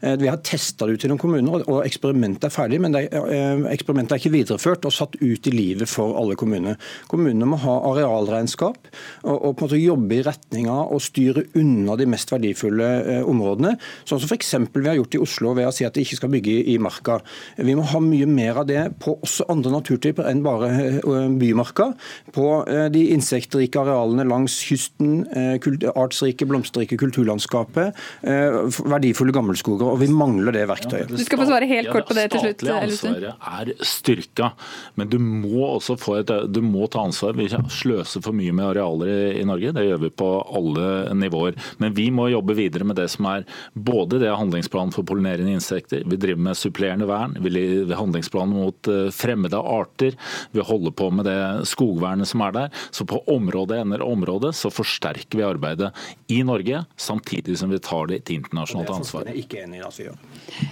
[0.01, 3.07] Eh, vi har testa det ut i noen kommuner, og eksperimentet er ferdig, men det,
[3.11, 6.79] eh, eksperimentet er ikke videreført og satt ut i livet for alle kommuner.
[7.11, 8.89] Kommunene må ha arealregnskap
[9.23, 12.89] og, og på en måte jobbe i retning av å styre unna de mest verdifulle
[13.01, 13.75] eh, områdene,
[14.07, 14.53] sånn som f.eks.
[14.73, 17.19] vi har gjort i Oslo ved å si at de ikke skal bygge i marka.
[17.57, 21.91] Vi må ha mye mer av det på også andre naturtyper enn bare eh, bymarka.
[22.35, 25.57] På eh, de insektrike arealene langs kysten, eh,
[25.95, 29.87] artsrike, blomsterrike kulturlandskapet, verdifulle gammelskoger.
[29.93, 31.11] Og vi mangler det verktøyet.
[31.11, 32.63] Du skal få svare helt kort på det til slutt.
[32.63, 34.51] Det Statlige ansvaret er styrka,
[34.99, 37.35] men du må også få et, du må ta ansvar.
[37.37, 41.59] Vi sløser for mye med arealer i Norge, det gjør vi på alle nivåer.
[41.83, 46.03] Men vi må jobbe videre med det som er både det handlingsplanen for pollinerende insekter,
[46.05, 50.15] vi driver med supplerende vern, vi handlingsplan mot eh, fremmede arter.
[50.55, 52.85] Vi holder på med det skogvernet som er der.
[52.91, 55.91] Så på område etter område så forsterker vi arbeidet
[56.31, 59.29] i Norge, samtidig som vi tar det til internasjonalt ansvar.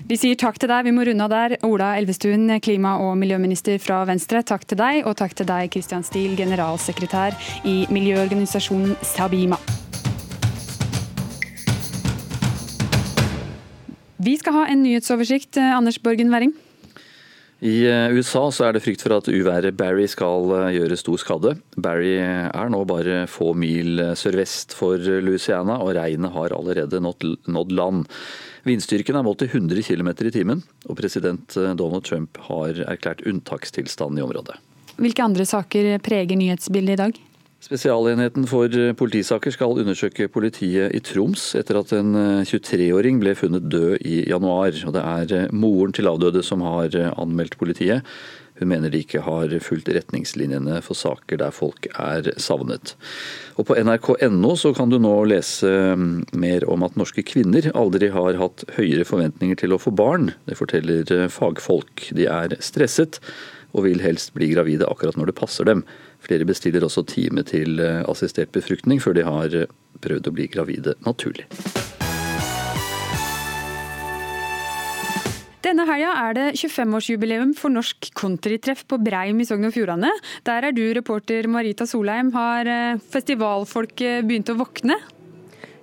[0.08, 1.58] Vi sier takk til deg, vi må runde av der.
[1.67, 5.04] Ola Elvestuen, klima- og miljøminister fra Venstre, takk til deg.
[5.08, 7.38] Og takk til deg, Christian Stiel, generalsekretær
[7.69, 9.60] i miljøorganisasjonen Sabima.
[14.24, 15.58] Vi skal ha en nyhetsoversikt.
[15.58, 16.54] Eh, Anders Borgen Werring?
[17.63, 21.21] I eh, USA så er det frykt for at uværet Barry skal eh, gjøre stor
[21.21, 21.54] skade.
[21.80, 28.04] Barry er nå bare få mil sørvest for Louisiana, og regnet har allerede nådd land.
[28.67, 34.19] Vindstyrken er målt til 100 km i timen, og president Donald Trump har erklært unntakstilstand
[34.19, 34.60] i området.
[34.99, 37.23] Hvilke andre saker preger nyhetsbildet i dag?
[37.63, 38.67] Spesialenheten for
[38.99, 42.12] politisaker skal undersøke politiet i Troms etter at en
[42.43, 44.76] 23-åring ble funnet død i januar.
[44.84, 48.04] Og det er moren til avdøde som har anmeldt politiet.
[48.60, 52.94] Hun mener de ikke har fulgt retningslinjene for saker der folk er savnet.
[53.58, 58.38] Og På nrk.no så kan du nå lese mer om at norske kvinner aldri har
[58.42, 60.32] hatt høyere forventninger til å få barn.
[60.46, 62.10] Det forteller fagfolk.
[62.13, 63.20] De er stresset
[63.74, 65.84] og vil helst bli gravide akkurat når det passer dem.
[66.24, 69.70] Flere bestiller også time til eh, assistert befruktning før de har eh,
[70.06, 71.50] prøvd å bli gravide naturlig.
[75.63, 80.10] Denne helga er det 25-årsjubileum for Norsk countrytreff på Breim i Sogn og Fjordane.
[80.43, 82.34] Der er du reporter Marita Solheim.
[82.36, 84.97] Har eh, festivalfolket begynt å våkne?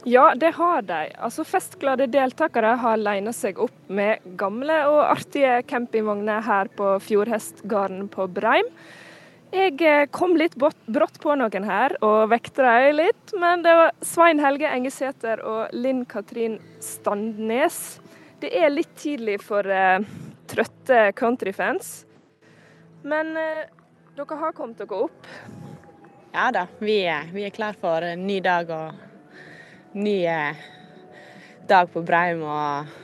[0.04, 0.98] Ja, det har de.
[1.16, 8.04] Altså, Festglade deltakere har lina seg opp med gamle og artige campingvogner her på Fjordhestgarden
[8.12, 8.68] på Breim.
[9.56, 13.96] Jeg eh, kom litt brått på noen her og vekte dem litt, men det var
[14.04, 17.96] Svein Helge Engesæter og Linn Katrin Standnes.
[18.40, 20.00] Det er litt tidlig for uh,
[20.48, 21.90] trøtte countryfans,
[23.04, 23.66] men uh,
[24.16, 25.28] dere har kommet dere opp?
[26.32, 30.64] Ja da, vi er, vi er klar for en ny dag og ny uh,
[31.68, 32.96] dag på Breim og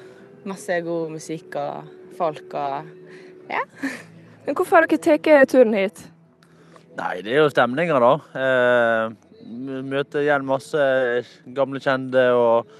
[0.48, 2.88] masse god musikk og folk og
[3.50, 3.62] ja.
[4.46, 6.04] Men hvorfor har dere tatt turen hit?
[6.96, 8.12] Nei, det er jo stemninga, da.
[8.40, 9.14] Eh,
[9.84, 10.84] møter igjen masse
[11.54, 12.70] gamle kjente og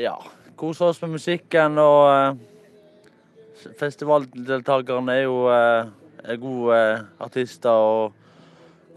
[0.00, 0.16] ja,
[0.62, 1.80] koser oss med musikken.
[1.82, 5.90] Og eh, festivaldeltakerne er jo eh,
[6.22, 8.18] er gode eh, artister og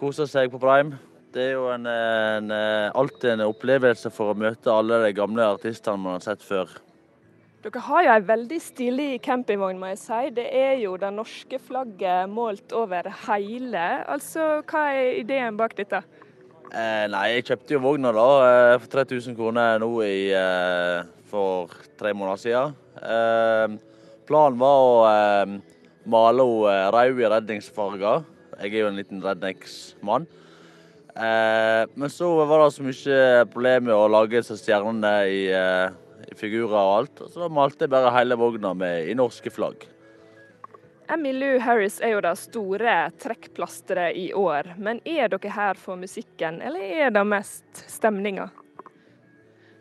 [0.01, 0.99] koser seg på Prime.
[1.35, 2.51] Det er jo en, en,
[2.95, 6.69] alltid en opplevelse for å møte alle de gamle artistene man har sett før.
[7.65, 10.21] Dere har jo en veldig stilig campingvogn, må jeg si.
[10.37, 13.83] Det er jo det norske flagget målt over hele.
[14.07, 16.05] Altså, hva er ideen bak dette?
[16.75, 21.71] Eh, nei, jeg kjøpte jo vogna da eh, for 3000 kroner nå i, eh, for
[21.95, 22.73] tre måneder siden.
[22.99, 23.77] Eh,
[24.27, 25.53] planen var å eh,
[26.11, 28.27] male henne rød i redningsfarger.
[28.59, 30.27] Jeg er jo en liten redningsmann.
[31.15, 36.75] Men så var det så mye problem med å lage disse stjernene i, i, figurer
[36.75, 37.21] og alt.
[37.31, 39.87] Så da malte jeg bare hele vogna med i norske flagg.
[41.11, 44.73] Emmylou Harris er jo det store trekkplasteret i år.
[44.81, 48.49] Men er dere her for musikken, eller er det mest stemninga?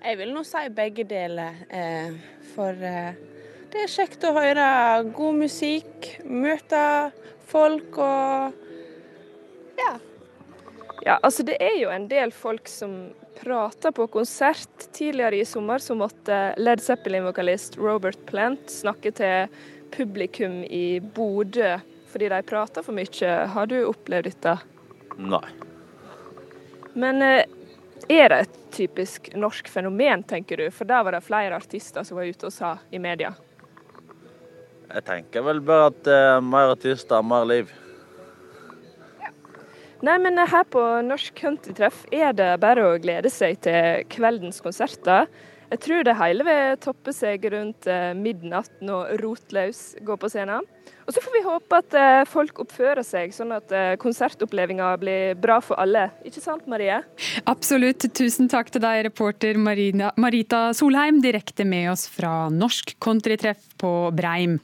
[0.05, 1.63] Jeg vil nå si begge deler.
[1.73, 2.17] Eh,
[2.53, 4.67] for det er kjekt å høre
[5.17, 6.83] god musikk, møte
[7.49, 8.61] folk og
[9.75, 9.97] ja,
[11.05, 14.87] ja, altså Det er jo en del folk som prater på konsert.
[14.95, 19.51] Tidligere i sommer så måtte Led Zeppelin-vokalist Robert Plant snakke til
[19.97, 21.77] publikum i Bodø
[22.15, 23.31] fordi de prater for mye.
[23.51, 24.53] Har du opplevd dette?
[25.19, 25.47] Nei.
[26.95, 27.49] Men eh,
[28.07, 30.69] er det et typisk norsk fenomen, tenker du?
[30.71, 33.33] For der var det flere artister som var ute og sa i media.
[34.95, 37.73] Jeg tenker vel bare at uh, mer artister, mer liv.
[40.05, 45.31] Nei, men her på Norsk Countrytreff er det bare å glede seg til kveldens konserter.
[45.73, 50.67] Jeg tror det hele vil toppe seg rundt eh, midnatt når Rotløs går på scenen.
[51.05, 55.35] Og så får vi håpe at eh, folk oppfører seg, sånn at eh, konsertopplevelsen blir
[55.41, 56.07] bra for alle.
[56.25, 57.01] Ikke sant, Marie?
[57.51, 58.07] Absolutt.
[58.17, 63.93] Tusen takk til deg, reporter Marina, Marita Solheim, direkte med oss fra Norsk Countrytreff på
[64.17, 64.57] Breim.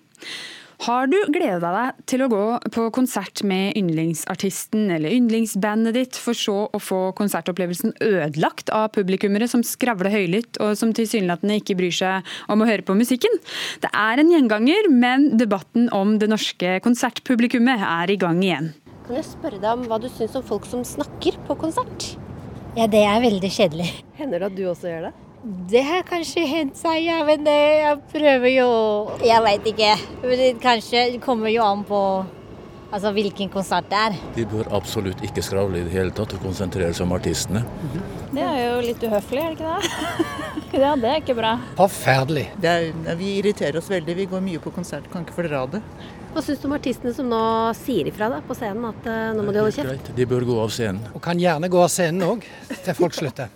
[0.80, 6.32] Har du gleda deg til å gå på konsert med yndlingsartisten eller yndlingsbandet ditt, for
[6.32, 11.92] så å få konsertopplevelsen ødelagt av publikummere som skravler høylytt og som tilsynelatende ikke bryr
[11.92, 13.36] seg om å høre på musikken?
[13.84, 18.72] Det er en gjenganger, men debatten om det norske konsertpublikummet er i gang igjen.
[19.04, 22.14] Kan jeg spørre deg om hva du syns om folk som snakker på konsert?
[22.78, 23.92] Ja, det er veldig kjedelig.
[24.16, 25.18] Hender det at du også gjør det?
[25.42, 28.68] Det har kanskje hendt seg, ja, men jeg prøver jo
[29.24, 29.94] Jeg veit ikke.
[30.20, 32.00] Det kanskje kommer jo an på
[32.90, 34.18] altså, hvilken konsert det er.
[34.36, 37.64] De bør absolutt ikke skravle i det hele tatt og konsentrere seg om artistene.
[38.34, 40.28] Det er jo litt uhøflig, er det ikke det?
[40.84, 41.54] ja, det er ikke bra.
[41.80, 42.46] Forferdelig.
[42.60, 44.18] Er, vi irriterer oss veldig.
[44.20, 45.82] Vi går mye på konsert, kan ikke fordra det.
[46.34, 47.40] Hva syns du om artistene som nå
[47.80, 50.12] sier ifra da, på scenen at uh, nå må de holde kjeft?
[50.14, 51.02] De bør gå av scenen.
[51.16, 53.50] Og kan gjerne gå av scenen òg, til folk slutter.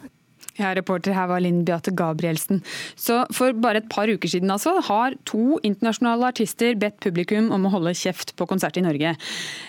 [0.54, 2.60] Ja, reporter her var Linn Beate Gabrielsen.
[2.94, 7.66] Så For bare et par uker siden altså, har to internasjonale artister bedt publikum om
[7.66, 9.16] å holde kjeft på konsert i Norge.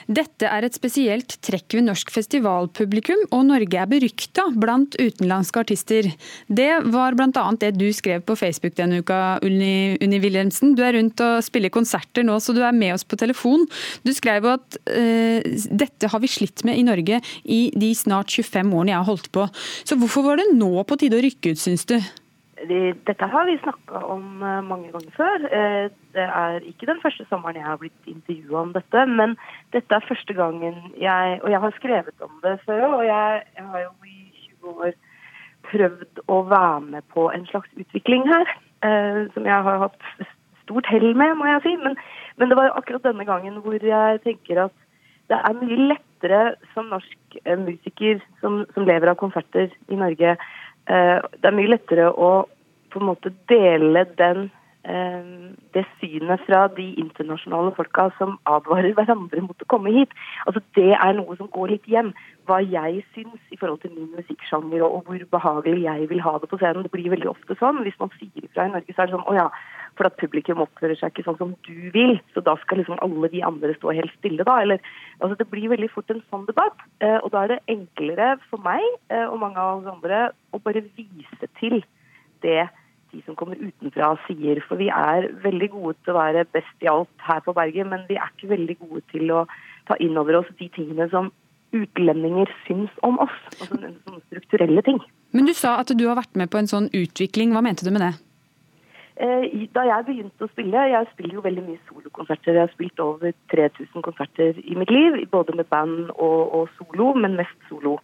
[0.05, 6.11] Dette er et spesielt trekk ved norsk festivalpublikum, og Norge er berykta blant utenlandske artister.
[6.45, 7.45] Det var bl.a.
[7.63, 10.75] det du skrev på Facebook denne uka, Unni, Unni Wilhelmsen.
[10.77, 13.65] Du er rundt og spiller konserter nå, så du er med oss på telefon.
[14.05, 15.41] Du skrev at uh,
[15.81, 19.33] dette har vi slitt med i Norge i de snart 25 årene jeg har holdt
[19.33, 19.49] på.
[19.81, 21.97] Så hvorfor var det nå på tide å rykke ut, syns du?
[22.55, 25.43] Dette har vi snakka om eh, mange ganger før.
[25.57, 29.35] Eh, det er ikke den første sommeren jeg har blitt intervjua om dette, men
[29.75, 33.65] dette er første gangen jeg Og jeg har skrevet om det før, og jeg, jeg
[33.73, 34.95] har jo i 20 år
[35.65, 38.55] prøvd å være med på en slags utvikling her,
[38.87, 40.09] eh, som jeg har hatt
[40.63, 41.75] stort hell med, må jeg si.
[41.83, 41.99] Men,
[42.39, 44.81] men det var akkurat denne gangen hvor jeg tenker at
[45.27, 46.41] det er mye lettere
[46.73, 50.37] som norsk musiker som, som lever av konserter i Norge,
[50.87, 52.31] det er mye lettere å
[52.95, 59.41] på en måte dele den, eh, det synet fra de internasjonale folka som advarer hverandre
[59.41, 60.11] mot å komme hit.
[60.45, 62.11] Altså Det er noe som går litt hjem.
[62.45, 66.51] Hva jeg syns i forhold til min musikksjanger og hvor behagelig jeg vil ha det
[66.51, 66.85] på scenen.
[66.85, 67.81] Det blir veldig ofte sånn.
[67.81, 69.47] Hvis man sier ifra i Norge, så er det sånn å ja,
[69.97, 73.29] for at publikum oppfører seg ikke sånn som du vil, så da skal liksom alle
[73.31, 74.59] de andre stå helt stille, da.
[74.63, 74.81] Eller,
[75.19, 76.77] altså det blir veldig fort en sånn debatt.
[77.01, 80.61] Eh, og da er det enklere for meg eh, og mange av oss andre å
[80.63, 81.81] bare vise til
[82.45, 82.67] det
[83.15, 84.61] de som kommer utenfra sier.
[84.67, 88.05] For vi er veldig gode til å være best i alt her på berget, men
[88.09, 89.45] vi er ikke veldig gode til å
[89.89, 91.31] ta inn over oss de tingene som
[91.75, 93.35] utlendinger syns om oss.
[93.55, 95.01] Altså sånne strukturelle ting.
[95.35, 97.55] Men du sa at du har vært med på en sånn utvikling.
[97.55, 98.13] Hva mente du med det?
[99.15, 102.57] Eh, da jeg begynte å spille Jeg spiller jo veldig mye solokonserter.
[102.57, 107.13] Jeg har spilt over 3000 konserter i mitt liv, både med band og, og solo,
[107.15, 107.97] men mest solo.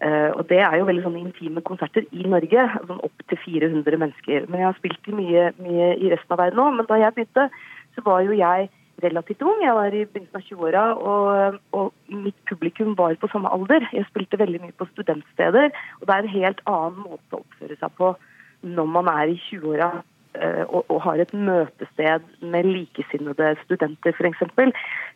[0.00, 4.00] Uh, og Det er jo veldig sånne intime konserter i Norge, sånn opp til 400
[4.00, 4.46] mennesker.
[4.48, 6.78] Men jeg har spilt i mye, mye i resten av verden òg.
[6.78, 7.48] Men da jeg begynte,
[7.96, 8.70] så var jo jeg
[9.04, 9.60] relativt ung.
[9.64, 13.86] Jeg var i begynnelsen av 20-åra, og, og, mitt publikum var på samme alder.
[13.96, 15.70] Jeg spilte veldig mye på studentsteder,
[16.00, 18.14] og det er en helt annen måte å oppføre seg på
[18.60, 20.08] når man er i 20-åra eh,
[20.38, 24.44] og, og, har et møtested med likesinnede studenter, f.eks.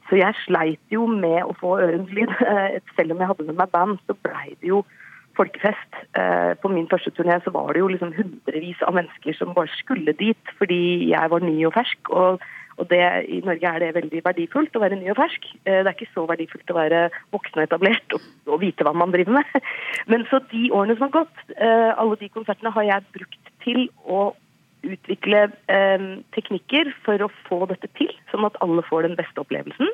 [0.09, 2.33] Så jeg sleit jo med å få ørens lyd.
[2.97, 4.83] Selv om jeg hadde med meg band, så blei det jo
[5.39, 6.03] folkefest.
[6.19, 9.73] Eh, på min første turné så var det jo liksom hundrevis av mennesker som bare
[9.79, 12.11] skulle dit fordi jeg var ny og fersk.
[12.11, 12.45] og
[12.75, 13.01] og det,
[13.31, 15.45] I Norge er det veldig verdifullt å være ny og fersk.
[15.63, 18.91] Eh, det er ikke så verdifullt å være voksen og etablert og, og vite hva
[18.99, 19.53] man driver med.
[20.11, 23.87] Men så de årene som har gått, eh, alle de konsertene har jeg brukt til
[24.11, 24.33] å
[24.85, 26.07] utvikle eh,
[26.37, 29.91] teknikker for å få dette til, sånn at alle får den beste opplevelsen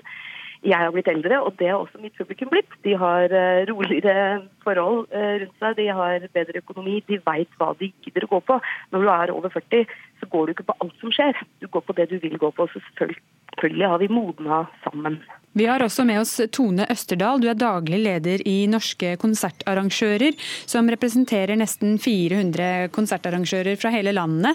[0.60, 2.72] jeg har blitt eldre, og det har også mitt publikum blitt.
[2.84, 7.72] De har uh, roligere forhold uh, rundt seg, de har bedre økonomi, de veit hva
[7.80, 8.60] de gidder å gå på.
[8.92, 11.44] Når du er over 40, så går du ikke på alt som skjer.
[11.64, 12.68] Du går på det du vil gå på.
[12.72, 15.20] Så selvfølgelig har vi modna sammen.
[15.52, 20.36] Vi har også med oss Tone Østerdal, du er daglig leder i Norske konsertarrangører,
[20.70, 24.54] som representerer nesten 400 konsertarrangører fra hele landet.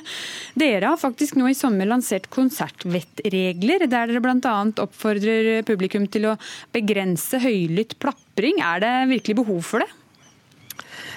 [0.55, 4.55] Dere har faktisk nå i sommer lansert konsertvettregler, der dere bl.a.
[4.85, 6.39] oppfordrer publikum til å
[6.75, 8.59] begrense høylytt plapring.
[8.59, 9.91] Er det virkelig behov for det?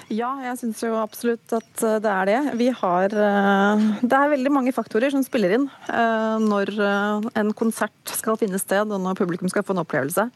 [0.09, 2.37] Ja, jeg syns jo absolutt at eh, det er det.
[2.57, 6.73] Vi har eh, Det er veldig mange faktorer som spiller inn eh, når
[7.37, 10.29] en konsert skal finne sted, og når publikum skal få en opplevelse.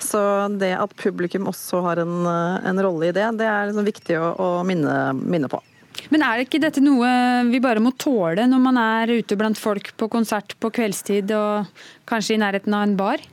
[0.00, 0.22] Så
[0.60, 4.30] det at publikum også har en, en rolle i det, det er liksom viktig å,
[4.40, 5.60] å minne, minne på.
[6.08, 7.10] Men er ikke dette noe
[7.50, 11.68] vi bare må tåle når man er ute blant folk på konsert på kveldstid og
[12.08, 13.26] kanskje i nærheten av en bar?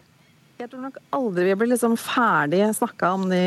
[0.57, 3.41] Jeg tror nok aldri vi blir liksom ferdig snakka om de,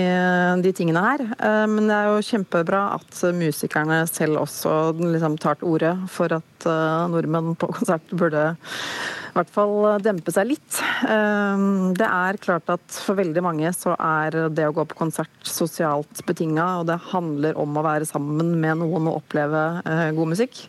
[0.63, 1.25] de, tingene her.
[1.43, 6.31] Eh, men det er jo kjempebra at musikerne selv også liksom tar til orde for
[6.39, 8.45] at eh, nordmenn på konsert burde
[9.31, 10.81] i hvert fall dempe seg litt.
[11.09, 15.31] Ehm, det er klart at for veldig mange så er det å gå på konsert
[15.47, 20.33] sosialt betinga, og det handler om å være sammen med noen og oppleve eh, god
[20.33, 20.65] musikk.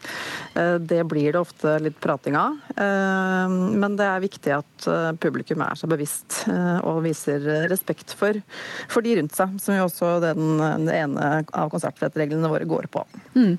[0.54, 5.10] Eh, det blir det ofte litt prating av, ehm, men det er viktig at eh,
[5.22, 8.38] publikum er seg bevisst og viser respekt for,
[8.92, 13.04] for de rundt seg, som jo også den, den ene av konsertrettreglene våre går på.
[13.36, 13.54] Mm.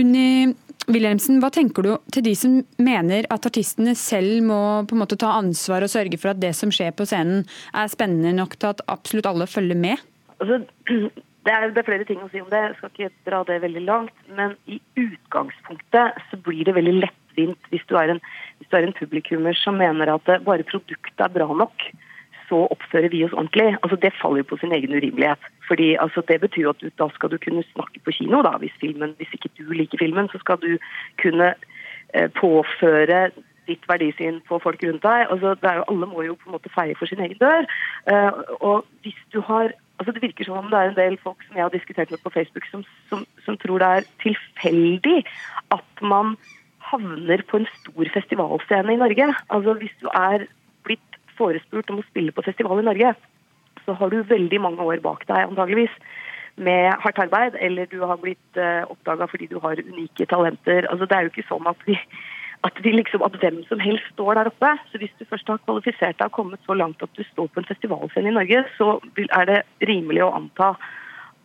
[0.00, 0.26] Unni
[0.88, 5.18] Wilhelmsen, hva tenker du til de som mener at artistene selv må på en måte
[5.20, 7.44] ta ansvar og sørge for at det som skjer på scenen
[7.76, 10.00] er spennende nok til at absolutt alle følger med?
[10.40, 10.62] Altså,
[11.46, 13.60] det, er, det er, flere ting å si om det, jeg skal ikke dra det
[13.64, 14.16] veldig langt.
[14.36, 18.22] Men i utgangspunktet så blir det veldig lettvint hvis du er en,
[18.58, 21.90] hvis du er en publikummer som mener at bare produktet er bra nok
[22.50, 23.76] så oppfører vi oss ordentlig.
[23.82, 25.42] Altså Det faller jo på sin egen urimelighet.
[25.68, 28.56] Fordi altså, Det betyr jo at du, da skal du kunne snakke på kino, da,
[28.58, 30.28] hvis, filmen, hvis ikke du liker filmen.
[30.32, 30.72] Så skal du
[31.22, 31.54] kunne
[32.14, 33.30] eh, påføre
[33.70, 35.26] ditt verdisyn på folk rundt deg.
[35.30, 37.68] Altså, det er jo, alle må jo på en måte feie for sin egen dør.
[38.10, 41.42] Eh, og hvis du har altså Det virker som om det er en del folk
[41.44, 45.18] som jeg har diskutert med på Facebook, som, som, som tror det er tilfeldig
[45.76, 46.38] at man
[46.90, 49.26] havner på en stor festivalscene i Norge.
[49.50, 50.46] Altså Hvis du er
[51.40, 53.14] forespurt om å spille på festival i Norge,
[53.84, 55.94] så har du veldig mange år bak deg antageligvis
[56.60, 60.86] med hardt arbeid, eller du har blitt uh, eh, oppdaga fordi du har unike talenter.
[60.90, 61.96] Altså, det er jo ikke sånn at, vi,
[62.68, 64.72] at, vi liksom, at hvem som helst står der oppe.
[64.90, 67.62] Så hvis du først har kvalifisert deg og kommet så langt at du står på
[67.62, 70.74] en festivalscene i Norge, så er det rimelig å anta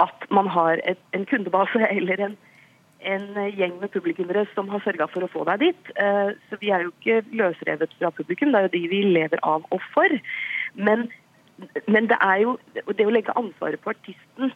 [0.04, 2.38] at man har et, en kundebase eller en,
[3.06, 5.93] en gjeng med publikummere som har sørga for å få deg dit.
[6.01, 9.41] Eh, så vi er jo ikke løsrevet fra publikum, det er jo de vi lever
[9.45, 10.20] av og for.
[10.76, 11.08] Men,
[11.88, 12.58] men det er jo
[12.91, 14.53] det å legge ansvaret på artisten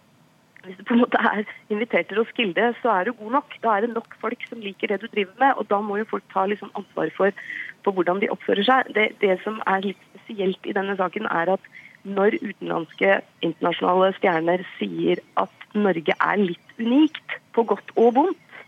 [0.66, 3.54] hvis du på en måte er invitert til Roskilde, så er du god nok.
[3.64, 6.08] Da er det nok folk som liker det du driver med, og da må jo
[6.10, 7.43] folk ta liksom ansvar for,
[7.84, 8.91] for, hvordan de oppfører seg.
[8.95, 11.70] Det, det som er litt spesielt i denne saken, er at
[12.04, 18.62] når utenlandske internasjonale stjerner sier at Norge er litt unikt, på godt og vondt,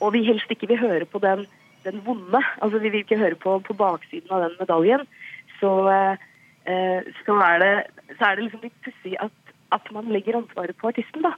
[0.00, 1.46] og vi helst ikke vil høre på den,
[1.84, 5.06] den vonde, altså vi vil ikke høre på, på baksiden av den medaljen,
[5.60, 7.72] så, eh, så, er, det,
[8.18, 11.24] så er, det, liksom litt pussig at, at, man legger ansvaret på artisten.
[11.24, 11.32] da.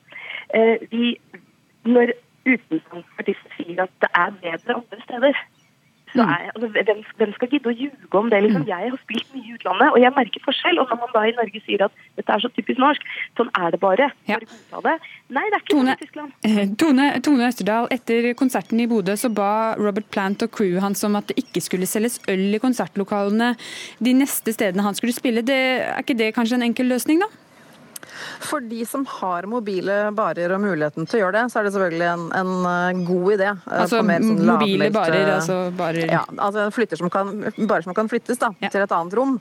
[0.55, 1.15] Eh, vi,
[1.87, 2.15] når
[2.49, 5.41] utenlandske artister sier at det er bedre andre steder,
[6.13, 6.31] så mm.
[6.33, 8.41] er, altså, hvem, hvem, skal gidde å ljuge om det?
[8.45, 8.71] Liksom, mm.
[8.71, 10.81] jeg har spilt mye i utlandet, og jeg merker forskjell.
[10.81, 13.09] Og når man da i Norge sier at dette er så typisk norsk,
[13.41, 14.11] sånn er det bare.
[14.31, 14.39] Ja.
[14.41, 14.95] Det.
[15.35, 16.37] Nei, det er ikke Tone, sånn Tyskland.
[16.49, 19.51] Eh, Tone, Tone Østerdal, etter konserten i Bodø så ba
[19.81, 23.53] Robert Plant og crewet hans om at det ikke skulle selges øl i konsertlokalene
[24.05, 25.45] de neste stedene han skulle spille.
[25.47, 27.31] Det, er ikke det kanskje en enkel løsning, da?
[28.41, 31.73] For de som har mobile barer og muligheten til å gjøre det, så er det
[31.75, 33.51] selvfølgelig en, en eh, god idé.
[33.67, 38.41] Altså sånn mobile barer, altså barer Ja, altså flytter som kan, barer som kan flyttes
[38.41, 38.71] da, ja.
[38.73, 39.37] til et annet rom,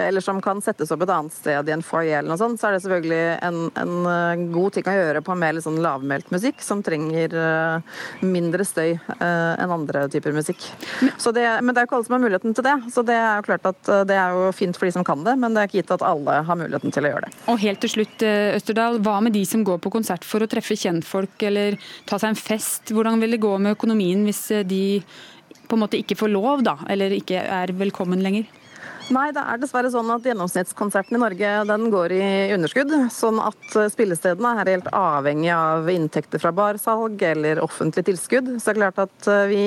[0.00, 2.70] eller som kan settes opp et annet sted i en foyer eller noe sånt, så
[2.70, 6.82] er det selvfølgelig en, en god ting å gjøre på mer sånn lavmælt musikk, som
[6.86, 7.34] trenger
[8.22, 10.62] mindre støy enn andre typer musikk.
[11.18, 13.40] Så det, men det er ikke alle som har muligheten til det, så det er
[13.40, 15.70] jo klart at det er jo fint for de som kan det, men det er
[15.70, 17.32] ikke gitt at alle har muligheten til å gjøre det.
[17.50, 20.76] Og helt til slutt, Østerdal, hva med de som går på konsert for å treffe
[20.78, 21.78] kjentfolk eller
[22.08, 22.92] ta seg en fest?
[22.94, 25.00] Hvordan vil det gå med økonomien hvis de
[25.68, 28.48] på en måte ikke får lov, da, eller ikke er velkommen lenger?
[29.08, 32.90] Nei, det er dessverre sånn at gjennomsnittskonserten i Norge den går i underskudd.
[33.14, 38.50] Sånn at spillestedene er helt avhengig av inntekter fra barsalg eller offentlig tilskudd.
[38.60, 39.62] Så det er klart at vi,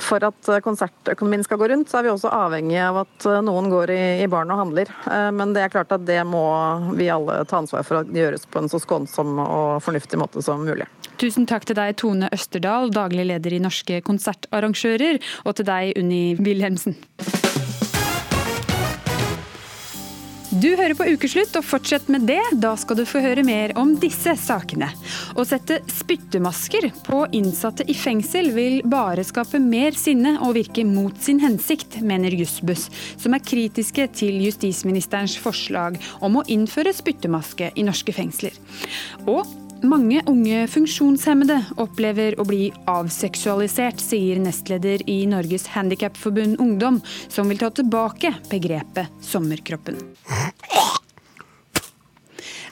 [0.00, 3.92] for at konsertøkonomien skal gå rundt, så er vi også avhengig av at noen går
[3.92, 4.96] i, i baren og handler.
[5.36, 6.46] Men det er klart at det må
[6.96, 10.64] vi alle ta ansvar for at gjøres på en så skånsom og fornuftig måte som
[10.64, 10.88] mulig.
[11.20, 16.24] Tusen takk til deg, Tone Østerdal, daglig leder i Norske konsertarrangører, og til deg, Unni
[16.40, 16.96] Wilhelmsen.
[20.62, 22.38] Du hører på Ukeslutt, og fortsett med det.
[22.62, 24.92] Da skal du få høre mer om disse sakene.
[25.34, 31.18] Å sette spyttemasker på innsatte i fengsel vil bare skape mer sinne og virke mot
[31.24, 32.86] sin hensikt, mener Jussbuss,
[33.18, 38.54] som er kritiske til justisministerens forslag om å innføre spyttemaske i norske fengsler.
[39.26, 39.42] Og
[39.82, 47.60] mange unge funksjonshemmede opplever å bli avseksualisert, sier nestleder i Norges Handikapforbund Ungdom, som vil
[47.62, 50.00] ta tilbake begrepet sommerkroppen.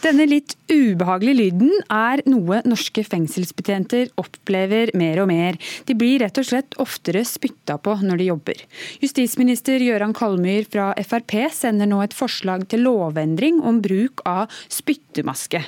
[0.00, 5.58] Denne litt ubehagelige lyden er noe norske fengselsbetjenter opplever mer og mer.
[5.84, 8.62] De blir rett og slett oftere spytta på når de jobber.
[9.04, 15.60] Justisminister Gøran Kalmyr fra Frp sender nå et forslag til lovendring om bruk av spyttemaske.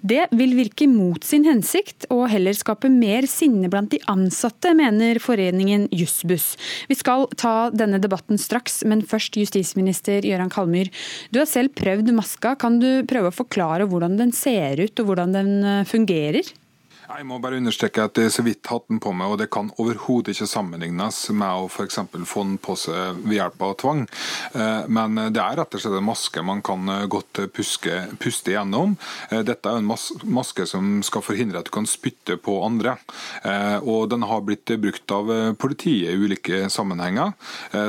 [0.00, 5.20] Det vil virke mot sin hensikt og heller skape mer sinne blant de ansatte, mener
[5.20, 6.54] foreningen Jussbuss.
[6.88, 10.88] Vi skal ta denne debatten straks, men først justisminister Gøran Kalmyr.
[11.28, 12.56] Du har selv prøvd maska.
[12.56, 16.46] Kan du prøve å forklare forklare hvordan den ser ut og hvordan den eh, fungerer?
[17.06, 19.46] Jeg må bare understreke at det er så vidt hatt den på meg, og det
[19.54, 22.00] kan overhodet ikke sammenlignes med å f.eks.
[22.26, 24.00] få den på seg ved hjelp av tvang.
[24.58, 28.50] Eh, men det er rett og slett en maske man kan eh, godt puske, puste
[28.50, 28.96] igjennom.
[29.30, 29.92] Eh, dette er en
[30.34, 32.96] maske som skal forhindre at du kan spytte på andre.
[33.86, 35.30] Og den har blitt brukt av
[35.60, 37.32] politiet i ulike sammenhenger.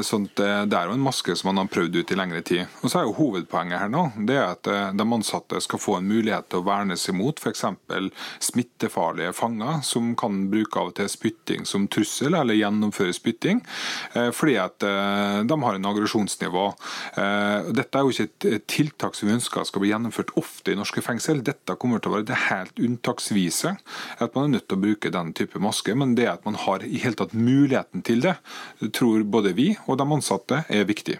[0.06, 2.66] Så det er jo en maske som man har prøvd ut i lengre tid.
[2.82, 6.10] Og så er jo hovedpoenget her nå det er at de ansatte skal få en
[6.10, 7.66] mulighet til å verne seg mot f.eks.
[8.50, 13.62] smittefare ufarlige fanger som kan bruke av og til spytting som trussel, eller gjennomføre spytting,
[14.14, 16.66] eh, fordi at eh, de har en aggresjonsnivå.
[17.18, 20.78] Eh, dette er jo ikke et tiltak som vi ønsker skal bli gjennomført ofte i
[20.78, 21.44] norske fengsel.
[21.44, 23.78] Dette kommer til å være det helt unntaksvise,
[24.20, 25.96] at man er nødt til å bruke den type maske.
[25.96, 28.38] Men det at man har i hele tatt muligheten til det,
[28.94, 31.20] tror både vi og de ansatte er viktig.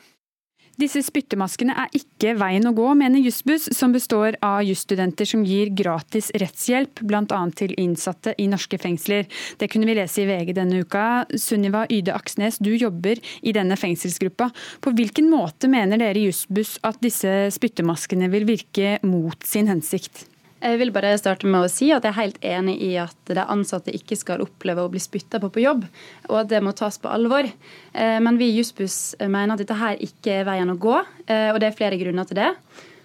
[0.78, 5.72] Disse spyttemaskene er ikke veien å gå, mener Jussbuss, som består av jusstudenter som gir
[5.74, 7.40] gratis rettshjelp, bl.a.
[7.58, 9.26] til innsatte i norske fengsler.
[9.58, 11.26] Det kunne vi lese i VG denne uka.
[11.34, 14.52] Sunniva Yde Aksnes, du jobber i denne fengselsgruppa.
[14.86, 20.28] På hvilken måte mener dere i Jussbuss at disse spyttemaskene vil virke mot sin hensikt?
[20.58, 23.44] Jeg vil bare starte med å si at jeg er helt enig i at de
[23.44, 25.84] ansatte ikke skal oppleve å bli spytta på på jobb,
[26.32, 27.46] og at det må tas på alvor.
[27.46, 30.96] Eh, men vi i Jussbuss mener at dette her ikke er veien å gå,
[31.28, 32.50] eh, og det er flere grunner til det.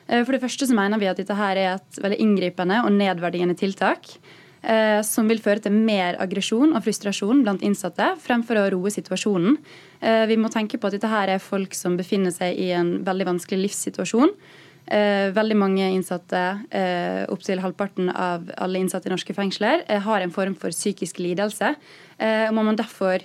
[0.08, 2.94] Eh, for det første så mener vi at dette her er et veldig inngripende og
[2.96, 4.16] nedverdigende tiltak.
[5.02, 9.56] Som vil føre til mer aggresjon og frustrasjon blant innsatte, fremfor å roe situasjonen.
[10.30, 13.26] Vi må tenke på at dette her er folk som befinner seg i en veldig
[13.26, 14.30] vanskelig livssituasjon
[14.90, 20.30] veldig mange innsatte, eh, opptil halvparten av alle innsatte i norske fengsler, eh, har en
[20.30, 21.76] form for psykisk lidelse.
[22.22, 23.18] og Man må derfor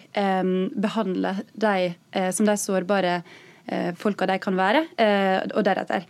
[0.81, 1.95] behandle de
[2.31, 3.21] som de sårbare
[3.95, 4.87] folka de kan være,
[5.53, 6.05] og deretter.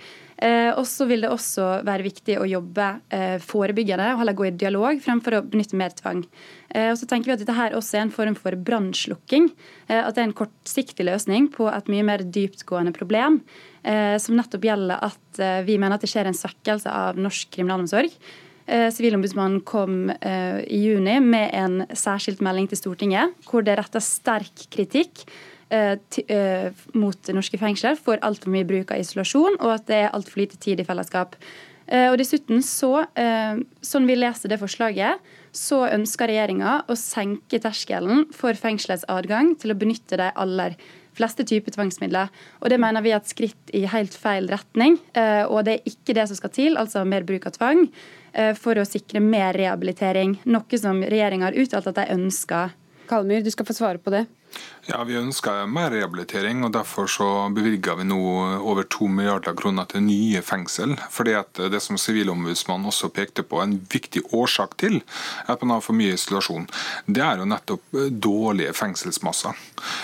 [0.78, 3.02] og så vil det også være viktig å jobbe
[3.42, 6.24] forebyggende og heller gå i dialog fremfor å benytte mer tvang.
[6.74, 9.52] og så tenker vi at Dette her også er en form for brannslukking.
[9.90, 13.44] at det er en kortsiktig løsning på et mye mer dyptgående problem.
[13.88, 17.54] Eh, som nettopp gjelder at eh, vi mener at det skjer en svekkelse av norsk
[17.56, 18.12] kriminalomsorg.
[18.68, 24.68] Eh, Sivilombudsmannen kom i juni med en særskilt melding til Stortinget hvor det retter sterk
[24.74, 25.28] kritikk
[26.96, 30.56] mot norske fengsler for altfor mye bruk av isolasjon, og at det er altfor lite
[30.64, 31.34] tid i fellesskap.
[31.92, 33.04] Og dessuten så,
[33.84, 35.20] Sånn vi leser det forslaget,
[35.52, 40.80] så ønsker regjeringa å senke terskelen for fengselets adgang til å benytte de aller
[41.18, 42.32] fleste typer tvangsmidler.
[42.62, 45.00] Og Det mener vi er et skritt i helt feil retning.
[45.18, 47.88] Eh, og det er ikke det som skal til, altså mer bruk av tvang,
[48.34, 50.40] eh, for å sikre mer rehabilitering.
[50.46, 52.76] Noe som regjeringa har uttalt at de ønsker.
[53.08, 54.26] Kalmyr, du skal få svare på det.
[54.88, 58.20] Ja, Vi ønsker mer rehabilitering, og derfor så bevilger vi nå
[58.64, 60.94] over to milliarder kroner til nye fengsel.
[61.12, 65.02] Fordi at Det som Sivilombudsmannen også pekte på, en viktig årsak til
[65.48, 66.70] at man har for mye isolasjon,
[67.06, 69.60] det er jo nettopp eh, dårlige fengselsmasser.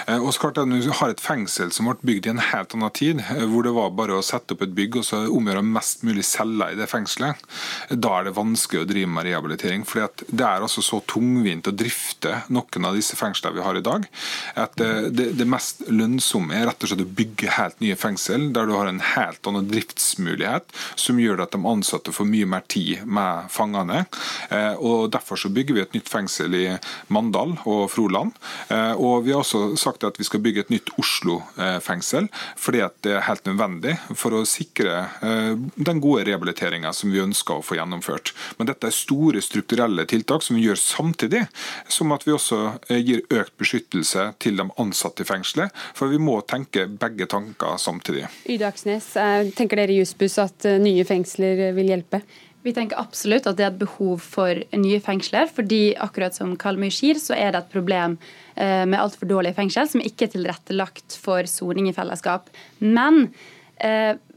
[0.08, 2.76] Eh, og så klart at Du har et fengsel som ble bygd i en helt
[2.76, 5.64] annen tid, eh, hvor det var bare å sette opp et bygg og så omgjøre
[5.64, 7.40] mest mulig celler i det fengselet.
[7.88, 9.86] Da er det vanskelig å drive med rehabilitering.
[9.88, 13.78] fordi at det er altså så tungvint å drifte noen av disse fengslene vi har
[13.78, 14.10] i dag
[14.56, 18.68] at det, det, mest lønnsomme er rett og slett å bygge helt nye fengsel, der
[18.68, 23.04] du har en helt annen driftsmulighet, som gjør at de ansatte får mye mer tid
[23.06, 24.06] med fangene.
[24.50, 26.66] Eh, og Derfor så bygger vi et nytt fengsel i
[27.14, 28.34] Mandal og Froland.
[28.74, 32.98] Eh, og vi har også sagt at vi skal bygge et nytt Oslo-fengsel, fordi at
[33.06, 37.66] det er helt nødvendig for å sikre eh, den gode rehabiliteringa som vi ønsker å
[37.66, 38.34] få gjennomført.
[38.58, 41.46] Men dette er store strukturelle tiltak som vi gjør samtidig
[41.92, 42.64] som at vi også
[43.04, 45.74] gir økt beskyttelse til de ansatte i fengselet.
[45.98, 48.26] For vi må tenke begge tanker samtidig.
[48.50, 52.24] Yde Aksnes, eh, tenker dere i Jussbuss at eh, nye fengsler vil hjelpe?
[52.64, 55.50] Vi tenker absolutt at det er et behov for nye fengsler.
[55.52, 58.18] fordi akkurat som Kalmøy sier, så er det et problem
[58.56, 62.48] eh, med altfor dårlige fengsel som ikke er tilrettelagt for soning i fellesskap.
[62.80, 63.28] Men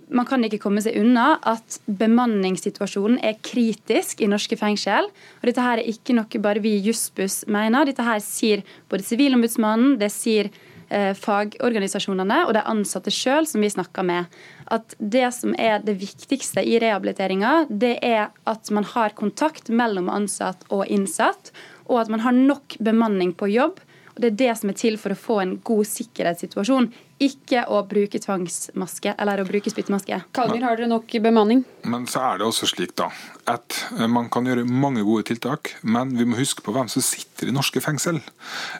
[0.08, 5.08] man kan ikke komme seg unna at bemanningssituasjonen er kritisk i norske fengsel.
[5.40, 7.88] Og dette her er ikke noe bare vi i Jussbuss mener.
[7.88, 10.50] Dette her sier både Sivilombudsmannen, det sier
[10.88, 14.30] eh, fagorganisasjonene og de ansatte sjøl som vi snakker med.
[14.70, 20.10] At det som er det viktigste i rehabiliteringa, det er at man har kontakt mellom
[20.12, 21.50] ansatt og innsatt,
[21.90, 23.82] og at man har nok bemanning på jobb.
[24.16, 26.88] Og Det er det som er til for å få en god sikkerhetssituasjon
[27.22, 30.18] ikke å bruke tvangsmaske eller å bruke spyttmaske.
[30.36, 31.62] Kalmyr, har dere nok bemanning?
[31.88, 33.08] Men så er det også slik da,
[33.48, 37.04] at eh, man kan gjøre mange gode tiltak, men vi må huske på hvem som
[37.04, 38.20] sitter i norske fengsel.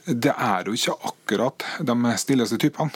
[0.04, 2.92] Det er jo ikke akkurat de stilleste typene.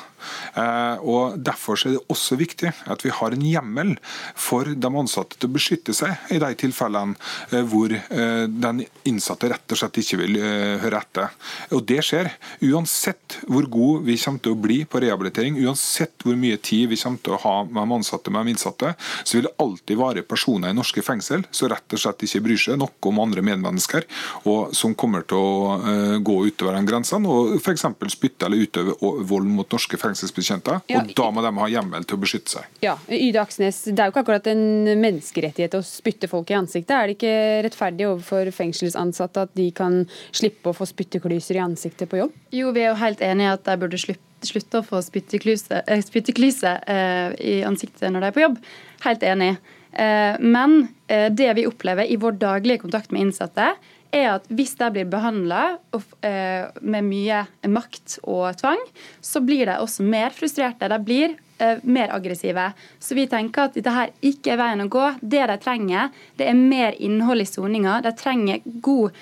[0.61, 3.95] Eh, og Derfor er det også viktig at vi har en hjemmel
[4.36, 7.16] for de ansatte til å beskytte seg i de tilfellene
[7.55, 10.36] eh, hvor den innsatte rett og slett ikke vil
[10.82, 11.32] høre etter.
[11.76, 12.28] Og Det skjer
[12.68, 15.66] uansett hvor god vi kommer til å bli på rehabilitering rehabilitering.
[15.66, 19.47] Uansett hvor mye tid vi kommer til å ha med ansatte med innsatte, så vil
[19.47, 22.91] det alltid være personer i norske fengsel som rett og slett ikke bryr seg noe
[23.11, 24.07] om andre medmennesker,
[24.45, 27.87] og som kommer til å uh, gå utover den grensen og f.eks.
[28.12, 30.83] spytte eller utøve vold mot norske fengselsbetjenter.
[30.91, 32.68] Ja, og da må de ha hjemmel til å beskytte seg.
[32.85, 34.62] Ja, Yde Aksnes, Det er jo ikke akkurat en
[35.01, 36.95] menneskerettighet å spytte folk i ansiktet.
[36.97, 40.03] Er det ikke rettferdig overfor fengselsansatte at de kan
[40.37, 42.35] slippe å få spytteklyser i ansiktet på jobb?
[42.55, 45.80] Jo, vi er jo helt enige i at de burde slippe slutte å få spytteklyse
[45.86, 48.59] eh, eh, i ansiktet når de er på jobb.
[49.05, 49.55] Helt enig.
[49.93, 53.72] Eh, men det vi opplever i vår daglige kontakt med innsatte,
[54.14, 55.78] er at hvis de blir behandla
[56.26, 58.82] eh, med mye makt og tvang,
[59.22, 60.91] så blir de også mer frustrerte.
[60.91, 61.38] De blir
[61.84, 62.70] mer aggressive.
[63.05, 65.11] Så vi tenker at dette her ikke er veien å gå.
[65.20, 66.09] Det de trenger,
[66.41, 67.99] det er mer innhold i soninga.
[68.07, 69.18] De trenger god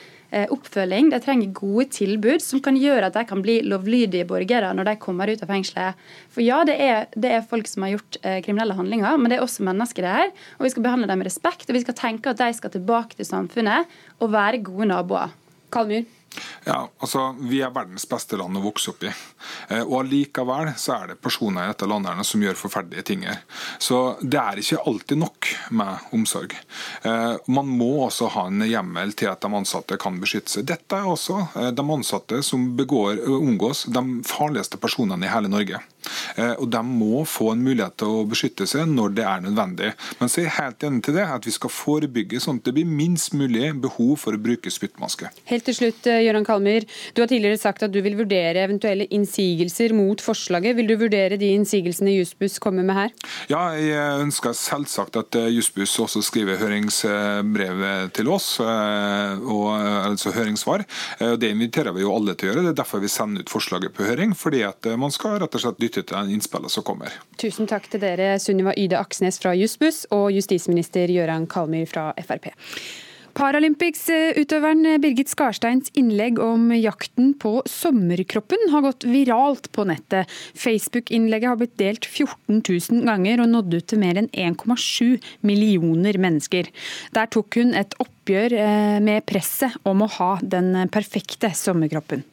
[0.52, 1.08] oppfølging.
[1.12, 4.96] De trenger gode tilbud som kan gjøre at de kan bli lovlydige borgere når de
[5.00, 6.04] kommer ut av fengselet.
[6.34, 9.38] For ja, det er, det er folk som har gjort eh, kriminelle handlinger, men det
[9.38, 10.36] er også mennesker det her.
[10.58, 13.18] Og vi skal behandle dem med respekt, og vi skal tenke at de skal tilbake
[13.18, 15.34] til samfunnet og være gode naboer.
[15.72, 16.17] Kalmyr?
[16.68, 19.12] Ja, altså Vi er verdens beste land å vokse opp i.
[19.72, 23.24] Eh, og Allikevel så er det personer i dette landet som gjør forferdelige ting.
[23.80, 25.48] Så det er ikke alltid nok
[25.80, 26.52] med omsorg.
[27.08, 30.68] Eh, man må også ha en hjemmel til at de ansatte kan beskytte seg.
[30.68, 35.80] Dette er også eh, de ansatte som begår, omgås de farligste personene i hele Norge.
[36.58, 39.92] Og De må få en mulighet til å beskytte seg når det er nødvendig.
[40.20, 42.74] Men så er jeg helt enig til det, at vi skal forebygge sånn at det
[42.76, 45.30] blir minst mulig behov for å bruke spyttmaske.
[45.50, 46.86] Helt til slutt, Gøran Kalmyr.
[47.14, 50.76] Du har tidligere sagt at du vil vurdere eventuelle innsigelser mot forslaget.
[50.78, 53.14] Vil du vurdere de innsigelsene Jussbuss kommer med her?
[53.50, 57.84] Ja, jeg ønsker selvsagt at eh, Jussbuss også skriver høringsbrev
[58.16, 60.84] til oss, eh, og, altså høringssvar.
[61.18, 62.66] Eh, det inviterer vi jo alle til å gjøre.
[62.68, 64.34] Det er derfor vi sender ut forslaget på høring.
[64.38, 67.18] Fordi at man skal rett og slett lytte til innspillene som kommer.
[67.40, 72.52] Tusen takk til dere, Sunniva Yde Aksnes fra Jussbuss og justisminister Gøran Kalmyr fra Frp.
[73.38, 80.26] Paralympics-utøveren Birgit Skarsteins innlegg om jakten på sommerkroppen har gått viralt på nettet.
[80.58, 86.18] Facebook-innlegget har blitt delt 14 000 ganger og nådd ut til mer enn 1,7 millioner
[86.18, 86.72] mennesker.
[87.14, 92.26] Der tok hun et oppgjør eh, med presset om å ha den perfekte sommerkroppen.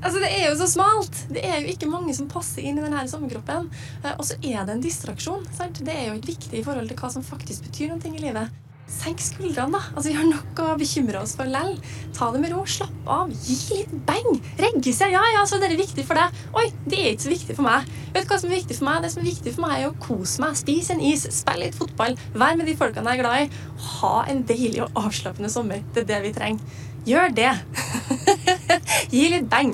[0.00, 1.20] Altså, Det er jo så smalt.
[1.28, 3.68] Det er jo ikke mange som passer inn i denne sommerkroppen.
[4.04, 5.44] Eh, og så er det en distraksjon.
[5.56, 5.84] Sant?
[5.84, 8.50] Det er jo ikke viktig i forhold til hva som faktisk betyr noe i livet.
[8.90, 9.80] Senk skuldrene, da.
[9.94, 11.76] Altså, Vi har nok å bekymre oss for lell.
[12.16, 12.64] Ta det med ro.
[12.66, 13.30] Slapp av.
[13.30, 14.40] Gi litt beng.
[14.58, 15.14] Regge seg.
[15.14, 16.34] Ja, ja, så det er viktig for deg.
[16.58, 17.86] Oi, det er ikke så viktig for meg.
[18.10, 19.04] Vet du hva som er viktig for meg?
[19.04, 20.58] Det som er viktig for meg, er å kose meg.
[20.58, 23.64] Spise en is, spille litt fotball, være med de folkene jeg er glad i.
[24.00, 25.84] Ha en deilig og avslappende sommer.
[25.94, 26.80] Det er det vi trenger.
[27.08, 27.52] Gjør det.
[29.14, 29.72] Gi litt beng.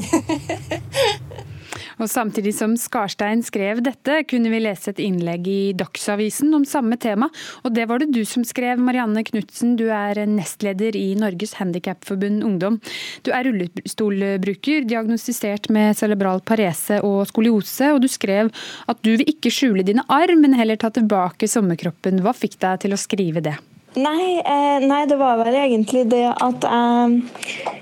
[1.96, 6.98] Og Samtidig som Skarstein skrev dette, kunne vi lese et innlegg i Dagsavisen om samme
[7.00, 7.30] tema.
[7.64, 9.78] Og det var det du som skrev, Marianne Knutsen.
[9.80, 12.76] Du er nestleder i Norges Handikapforbund Ungdom.
[13.24, 17.94] Du er rullestolbruker, diagnostisert med cerebral parese og skoliose.
[17.94, 18.52] Og du skrev
[18.84, 22.20] at du vil ikke skjule dine arr, men heller ta tilbake sommerkroppen.
[22.20, 23.56] Hva fikk deg til å skrive det?
[23.96, 27.76] Nei, eh, nei, det var vel egentlig det at jeg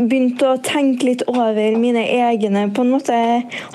[0.00, 3.16] begynte å tenke litt over mine egne på en måte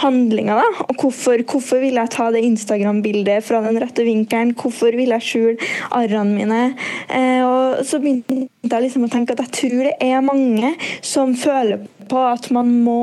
[0.01, 0.61] handlinger.
[0.61, 0.85] Da.
[0.87, 4.55] Og hvorfor, hvorfor vil jeg ta det Instagram-bildet fra den rette vinkelen?
[4.57, 6.61] Hvorfor vil jeg skjule arrene mine?
[7.09, 10.73] Eh, og så begynte jeg liksom å tenke at jeg tror det er mange
[11.05, 12.99] som føler på at man må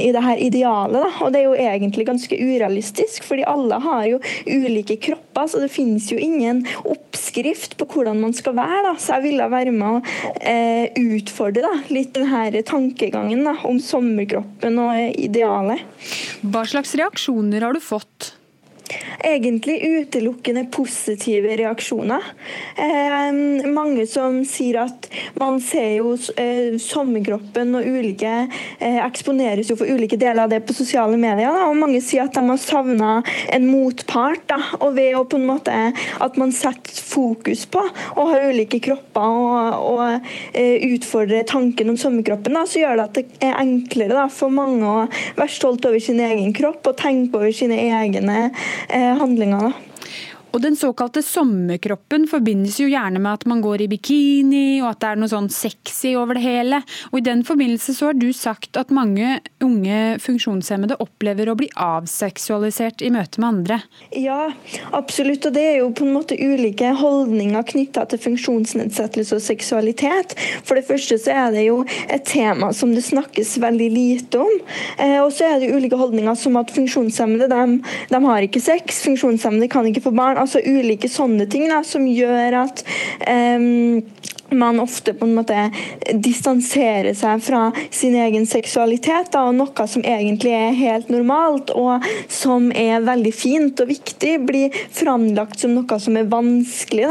[0.00, 1.02] i det her idealet.
[1.04, 1.10] Da.
[1.24, 5.72] Og det er jo egentlig ganske urealistisk, fordi alle har jo ulike kropper, så det
[5.72, 8.82] finnes jo ingen oppskrift på hvordan man skal være.
[8.88, 8.94] Da.
[9.00, 10.02] Så jeg ville være med å
[10.40, 15.84] eh, utfordre da, litt den her tankegangen da, om sommerkroppen og idealet.
[16.42, 18.32] Hva slags reaksjoner har du fått?
[19.24, 22.24] Egentlig utelukkende positive reaksjoner.
[22.76, 23.28] Eh,
[23.72, 25.08] mange som sier at
[25.40, 28.32] man ser jo eh, sommerkroppen og ulike
[28.78, 31.52] eh, eksponeres jo for ulike deler av det på sosiale medier.
[31.52, 33.14] Da, og mange sier at de har savna
[33.52, 34.46] en motpart.
[34.50, 35.76] Da, og ved å på en måte
[36.22, 40.28] at man setter fokus på å ha ulike kropper og, og
[40.58, 44.52] eh, utfordre tanken om sommerkroppen, da, så gjør det at det er enklere da, for
[44.52, 45.06] mange å
[45.38, 48.50] være stolt over sin egen kropp og tenke over sine egne
[48.88, 49.72] eh, handlinger.
[50.52, 55.00] Og Den såkalte sommerkroppen forbindes jo gjerne med at man går i bikini, og at
[55.02, 56.82] det er noe sånn sexy over det hele.
[57.10, 61.70] Og I den forbindelse så har du sagt at mange unge funksjonshemmede opplever å bli
[61.72, 63.78] avseksualisert i møte med andre.
[64.18, 64.50] Ja,
[64.92, 65.46] absolutt.
[65.48, 70.36] Og det er jo på en måte ulike holdninger knytta til funksjonsnedsettelse og seksualitet.
[70.66, 71.80] For det første så er det jo
[72.12, 74.52] et tema som det snakkes veldig lite om.
[74.98, 77.80] Eh, og så er det ulike holdninger som at funksjonshemmede de,
[78.12, 82.06] de har ikke sex, funksjonshemmede kan ikke få barn altså ulike sånne ting da, som
[82.08, 82.84] gjør at
[83.26, 84.02] um,
[84.58, 85.68] man ofte på en måte
[86.12, 92.04] distanserer seg fra sin egen seksualitet, da, og noe som egentlig er helt normalt og
[92.32, 97.10] som er veldig fint og viktig, blir framlagt som noe som er vanskelig.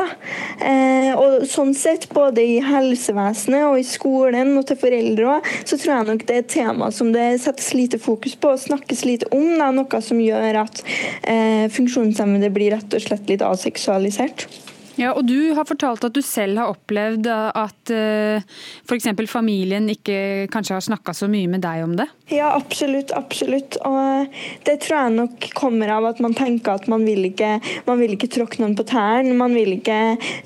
[0.61, 5.77] Eh, og sånn sett, både i helsevesenet og i skolen og til foreldre òg, så
[5.77, 9.05] tror jeg nok det er et tema som det settes lite fokus på og snakkes
[9.07, 9.47] lite om.
[9.59, 10.83] Da, noe som gjør at
[11.29, 14.47] eh, funksjonshemmede blir rett og slett litt aseksualisert.
[14.99, 18.43] Ja, og Du har fortalt at du selv har opplevd at uh, eh,
[18.87, 19.07] f.eks.
[19.29, 22.07] familien ikke kanskje har snakka så mye med deg om det?
[22.31, 23.13] Ja, absolutt.
[23.15, 23.77] absolutt.
[23.87, 24.27] Og
[24.67, 27.53] Det tror jeg nok kommer av at man tenker at man vil ikke,
[27.87, 29.35] man vil ikke tråkke noen på tærne.
[29.37, 29.99] Man vil ikke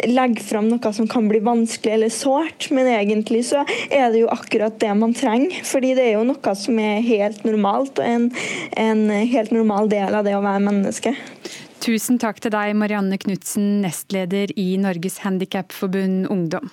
[0.09, 2.69] legge fram noe som kan bli vanskelig eller sårt.
[2.75, 5.61] Men egentlig så er det jo akkurat det man trenger.
[5.65, 8.31] Fordi det er jo noe som er helt normalt, og en,
[8.79, 11.15] en helt normal del av det å være menneske.
[11.85, 16.71] Tusen takk til deg, Marianne Knutsen, nestleder i Norges Handikapforbund Ungdom.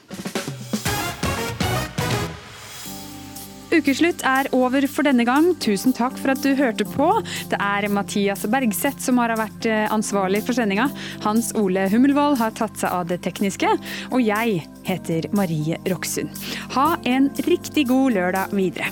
[3.72, 5.50] Ukeslutt er over for denne gang.
[5.60, 7.10] Tusen takk for at du hørte på.
[7.52, 10.88] Det er Mathias Bergseth som har vært eh, ansvarlig for sendinga.
[11.26, 13.68] Hans Ole Hummelvold har tatt seg av det tekniske.
[14.12, 16.32] Og jeg heter Marie Roksund.
[16.72, 18.88] Ha en riktig god lørdag videre.